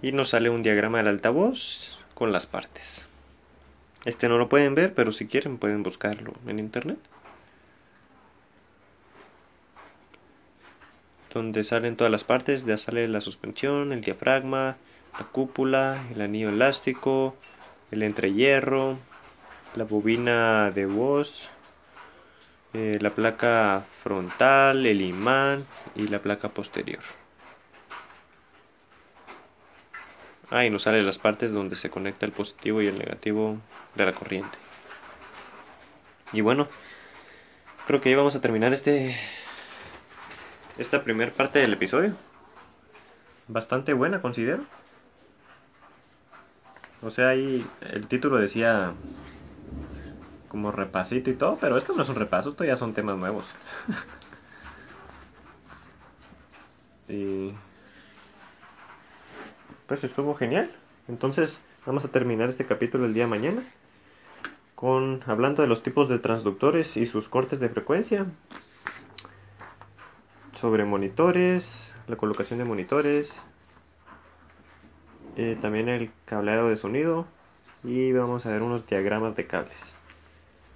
Y 0.01 0.13
nos 0.13 0.29
sale 0.29 0.49
un 0.49 0.63
diagrama 0.63 0.97
del 0.97 1.10
altavoz 1.10 1.99
con 2.15 2.31
las 2.31 2.47
partes. 2.47 3.07
Este 4.08 4.30
no 4.30 4.38
lo 4.38 4.48
pueden 4.48 4.74
ver, 4.74 4.93
pero 4.93 5.12
si 5.12 5.28
quieren 5.28 5.58
pueden 5.58 5.84
buscarlo 5.84 6.32
en 6.48 6.60
internet. 6.60 6.98
Donde 11.34 11.65
salen 11.65 11.98
todas 11.98 12.10
las 12.10 12.24
partes, 12.24 12.65
ya 12.65 12.78
sale 12.78 13.06
la 13.10 13.20
suspensión, 13.20 13.91
el 13.91 14.00
diafragma, 14.00 14.78
la 15.20 15.26
cúpula, 15.26 16.06
el 16.15 16.22
anillo 16.22 16.48
elástico, 16.48 17.36
el 17.91 18.02
entrehierro, 18.02 18.98
la 19.76 19.84
bobina 19.84 20.72
de 20.72 20.86
voz, 20.86 21.50
eh, 22.74 23.00
la 23.02 23.10
placa 23.10 23.84
frontal, 24.04 24.86
el 24.86 25.02
imán 25.02 25.65
y 25.98 26.08
la 26.08 26.20
placa 26.20 26.48
posterior. 26.48 27.04
Ah, 30.49 30.65
y 30.65 30.69
nos 30.69 30.83
sale 30.83 31.03
las 31.03 31.17
partes 31.17 31.51
donde 31.51 31.75
se 31.75 31.89
conecta 31.89 32.25
el 32.25 32.31
positivo 32.31 32.81
y 32.81 32.88
el 32.88 32.97
negativo 32.97 33.57
de 33.95 34.05
la 34.05 34.13
corriente. 34.13 34.57
Y 36.31 36.41
bueno, 36.41 36.67
creo 37.86 37.99
que 37.99 38.10
ya 38.10 38.17
vamos 38.17 38.36
a 38.36 38.41
terminar 38.41 38.73
este 38.73 39.17
esta 40.77 41.03
primera 41.03 41.31
parte 41.31 41.60
del 41.60 41.73
episodio. 41.73 42.15
Bastante 43.47 43.93
buena, 43.93 44.21
considero. 44.21 44.63
O 47.01 47.12
sea, 47.12 47.29
ahí 47.29 47.65
el 47.81 48.07
título 48.07 48.38
decía 48.38 48.93
como 50.47 50.71
repasito 50.71 51.29
y 51.29 51.36
todo, 51.36 51.57
pero 51.60 51.77
esto 51.77 51.93
no 51.93 52.03
es 52.03 52.10
un 52.10 52.15
repaso, 52.15 52.51
esto 52.51 52.63
ya 52.63 52.75
son 52.75 52.93
temas 52.93 53.17
nuevos. 53.17 53.45
y 57.10 57.53
pues 59.88 60.04
estuvo 60.04 60.36
genial. 60.36 60.71
Entonces, 61.08 61.62
vamos 61.86 62.06
a 62.06 62.10
terminar 62.10 62.50
este 62.50 62.65
capítulo 62.65 63.06
el 63.06 63.13
día 63.13 63.23
de 63.23 63.30
mañana 63.30 63.63
con 64.78 65.23
hablando 65.26 65.63
de 65.63 65.67
los 65.67 65.82
tipos 65.82 66.08
de 66.08 66.19
transductores 66.19 66.97
y 66.97 67.08
sus 67.08 67.28
cortes 67.28 67.60
de 67.60 67.67
frecuencia, 67.67 68.28
sobre 70.54 70.86
monitores, 70.86 71.95
la 72.06 72.15
colocación 72.15 72.60
de 72.60 72.65
monitores, 72.65 73.43
eh, 75.36 75.58
también 75.60 75.89
el 75.89 76.12
cableado 76.26 76.69
de 76.69 76.78
sonido 76.78 77.26
y 77.84 78.12
vamos 78.12 78.45
a 78.45 78.52
ver 78.52 78.62
unos 78.62 78.86
diagramas 78.86 79.36
de 79.36 79.47
cables. 79.47 79.95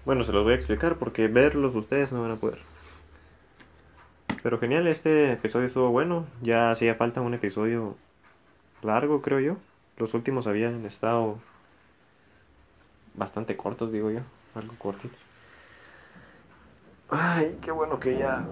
Bueno, 0.04 0.24
se 0.24 0.32
los 0.32 0.44
voy 0.46 0.54
a 0.54 0.56
explicar 0.56 0.96
porque 0.96 1.28
verlos 1.28 1.76
ustedes 1.76 2.12
no 2.12 2.24
van 2.24 2.32
a 2.32 2.38
poder. 2.38 2.58
Pero 4.42 4.58
genial, 4.58 4.88
este 4.88 5.34
episodio 5.34 5.68
estuvo 5.68 5.92
bueno. 5.92 6.26
Ya 6.42 6.72
hacía 6.72 6.96
falta 6.96 7.22
un 7.22 7.36
episodio 7.36 7.98
largo, 8.84 9.22
creo 9.22 9.40
yo. 9.40 9.58
Los 9.98 10.14
últimos 10.14 10.48
habían 10.48 10.86
estado 10.86 11.40
bastante 13.14 13.58
cortos, 13.58 13.92
digo 13.92 14.12
yo. 14.12 14.22
Algo 14.56 14.76
cortitos. 14.78 15.20
Ay, 17.10 17.58
qué 17.62 17.72
bueno 17.72 18.00
que 18.00 18.18
ya. 18.18 18.48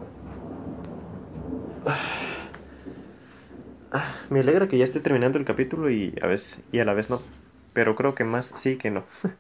Ah, 3.92 4.14
me 4.30 4.42
alegra 4.42 4.68
que 4.68 4.78
ya 4.78 4.84
esté 4.84 5.00
terminando 5.00 5.40
el 5.40 5.46
capítulo 5.46 5.90
y 5.90 6.14
a 6.22 6.28
veces 6.28 6.62
y 6.72 6.80
a 6.80 6.86
la 6.86 6.94
vez 6.94 7.10
no. 7.10 7.22
Pero 7.74 7.96
creo 7.96 8.14
que 8.14 8.24
más 8.24 8.54
sí 8.56 8.78
que 8.78 8.92
no. 8.92 9.04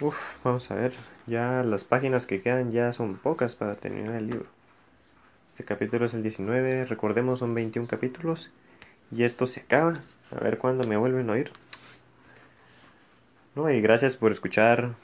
Uf, 0.00 0.44
vamos 0.44 0.70
a 0.70 0.74
ver. 0.74 0.92
Ya 1.26 1.62
las 1.62 1.84
páginas 1.84 2.26
que 2.26 2.42
quedan 2.42 2.72
ya 2.72 2.92
son 2.92 3.16
pocas 3.16 3.54
para 3.54 3.74
terminar 3.74 4.16
el 4.16 4.26
libro. 4.26 4.46
Este 5.60 5.74
capítulo 5.74 6.06
es 6.06 6.14
el 6.14 6.22
19, 6.22 6.86
recordemos 6.86 7.40
son 7.40 7.52
21 7.52 7.86
capítulos. 7.86 8.50
Y 9.14 9.24
esto 9.24 9.44
se 9.44 9.60
acaba. 9.60 9.92
A 10.34 10.42
ver 10.42 10.56
cuándo 10.56 10.88
me 10.88 10.96
vuelven 10.96 11.28
a 11.28 11.34
oír. 11.34 11.50
No, 13.54 13.70
y 13.70 13.82
gracias 13.82 14.16
por 14.16 14.32
escuchar 14.32 14.94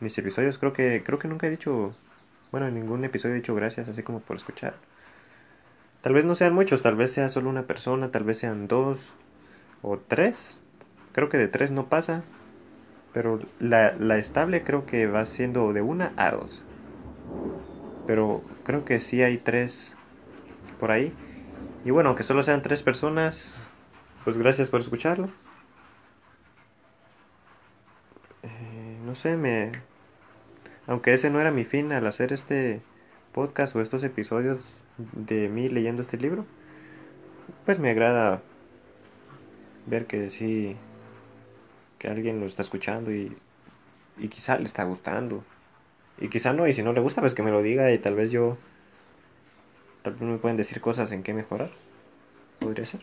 mis 0.00 0.18
episodios. 0.18 0.58
Creo 0.58 0.74
que 0.74 1.02
creo 1.02 1.18
que 1.18 1.26
nunca 1.26 1.46
he 1.46 1.50
dicho, 1.50 1.96
bueno, 2.50 2.68
en 2.68 2.74
ningún 2.74 3.02
episodio 3.06 3.34
he 3.34 3.38
dicho 3.38 3.54
gracias, 3.54 3.88
así 3.88 4.02
como 4.02 4.20
por 4.20 4.36
escuchar. 4.36 4.74
Tal 6.02 6.12
vez 6.12 6.26
no 6.26 6.34
sean 6.34 6.52
muchos, 6.52 6.82
tal 6.82 6.96
vez 6.96 7.10
sea 7.10 7.30
solo 7.30 7.48
una 7.48 7.62
persona, 7.62 8.10
tal 8.10 8.24
vez 8.24 8.36
sean 8.36 8.68
dos 8.68 9.14
o 9.80 9.96
tres. 9.96 10.60
Creo 11.12 11.30
que 11.30 11.38
de 11.38 11.48
tres 11.48 11.70
no 11.70 11.86
pasa. 11.86 12.24
Pero 13.14 13.38
la, 13.58 13.94
la 13.98 14.18
estable 14.18 14.64
creo 14.64 14.84
que 14.84 15.06
va 15.06 15.24
siendo 15.24 15.72
de 15.72 15.80
una 15.80 16.12
a 16.18 16.30
dos. 16.30 16.62
Pero 18.06 18.42
creo 18.64 18.84
que 18.84 19.00
sí 19.00 19.22
hay 19.22 19.38
tres 19.38 19.96
por 20.78 20.90
ahí. 20.90 21.12
Y 21.84 21.90
bueno, 21.90 22.10
aunque 22.10 22.22
solo 22.22 22.42
sean 22.42 22.62
tres 22.62 22.82
personas, 22.82 23.66
pues 24.24 24.38
gracias 24.38 24.68
por 24.70 24.80
escucharlo. 24.80 25.28
Eh, 28.42 28.98
no 29.04 29.14
sé, 29.14 29.36
me... 29.36 29.72
Aunque 30.86 31.12
ese 31.12 31.30
no 31.30 31.40
era 31.40 31.50
mi 31.50 31.64
fin 31.64 31.92
al 31.92 32.06
hacer 32.06 32.32
este 32.32 32.82
podcast 33.32 33.74
o 33.76 33.80
estos 33.80 34.02
episodios 34.04 34.84
de 34.98 35.48
mí 35.48 35.68
leyendo 35.68 36.02
este 36.02 36.16
libro, 36.16 36.44
pues 37.64 37.78
me 37.78 37.90
agrada 37.90 38.42
ver 39.86 40.06
que 40.06 40.28
sí, 40.28 40.76
que 41.98 42.08
alguien 42.08 42.40
lo 42.40 42.46
está 42.46 42.62
escuchando 42.62 43.12
y, 43.12 43.36
y 44.18 44.28
quizá 44.28 44.58
le 44.58 44.64
está 44.64 44.84
gustando. 44.84 45.44
Y 46.18 46.28
quizá 46.28 46.52
no, 46.52 46.66
y 46.68 46.72
si 46.72 46.82
no 46.82 46.92
le 46.92 47.00
gusta, 47.00 47.20
pues 47.20 47.34
que 47.34 47.42
me 47.42 47.50
lo 47.50 47.62
diga 47.62 47.90
y 47.92 47.98
tal 47.98 48.14
vez 48.14 48.30
yo 48.30 48.56
Tal 50.02 50.14
vez 50.14 50.22
me 50.22 50.38
pueden 50.38 50.56
decir 50.56 50.80
cosas 50.80 51.12
en 51.12 51.22
qué 51.22 51.32
mejorar. 51.32 51.70
Podría 52.58 52.84
ser. 52.86 53.00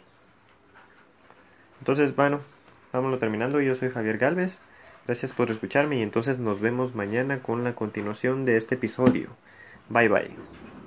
Entonces, 1.80 2.15
bueno, 2.15 2.41
vámonos 2.91 3.19
terminando. 3.19 3.62
Yo 3.62 3.74
soy 3.76 3.89
Javier 3.89 4.17
Galvez. 4.17 4.60
Gracias 5.06 5.32
por 5.32 5.50
escucharme 5.50 5.98
y 5.98 6.04
entonces 6.04 6.39
nos 6.39 6.60
vemos 6.60 6.93
mañana 6.93 7.41
con 7.41 7.63
la 7.63 7.74
continuación 7.74 8.45
de 8.45 8.58
este 8.58 8.76
episodio. 8.76 9.30
Bye 9.89 10.10
bye. 10.10 10.68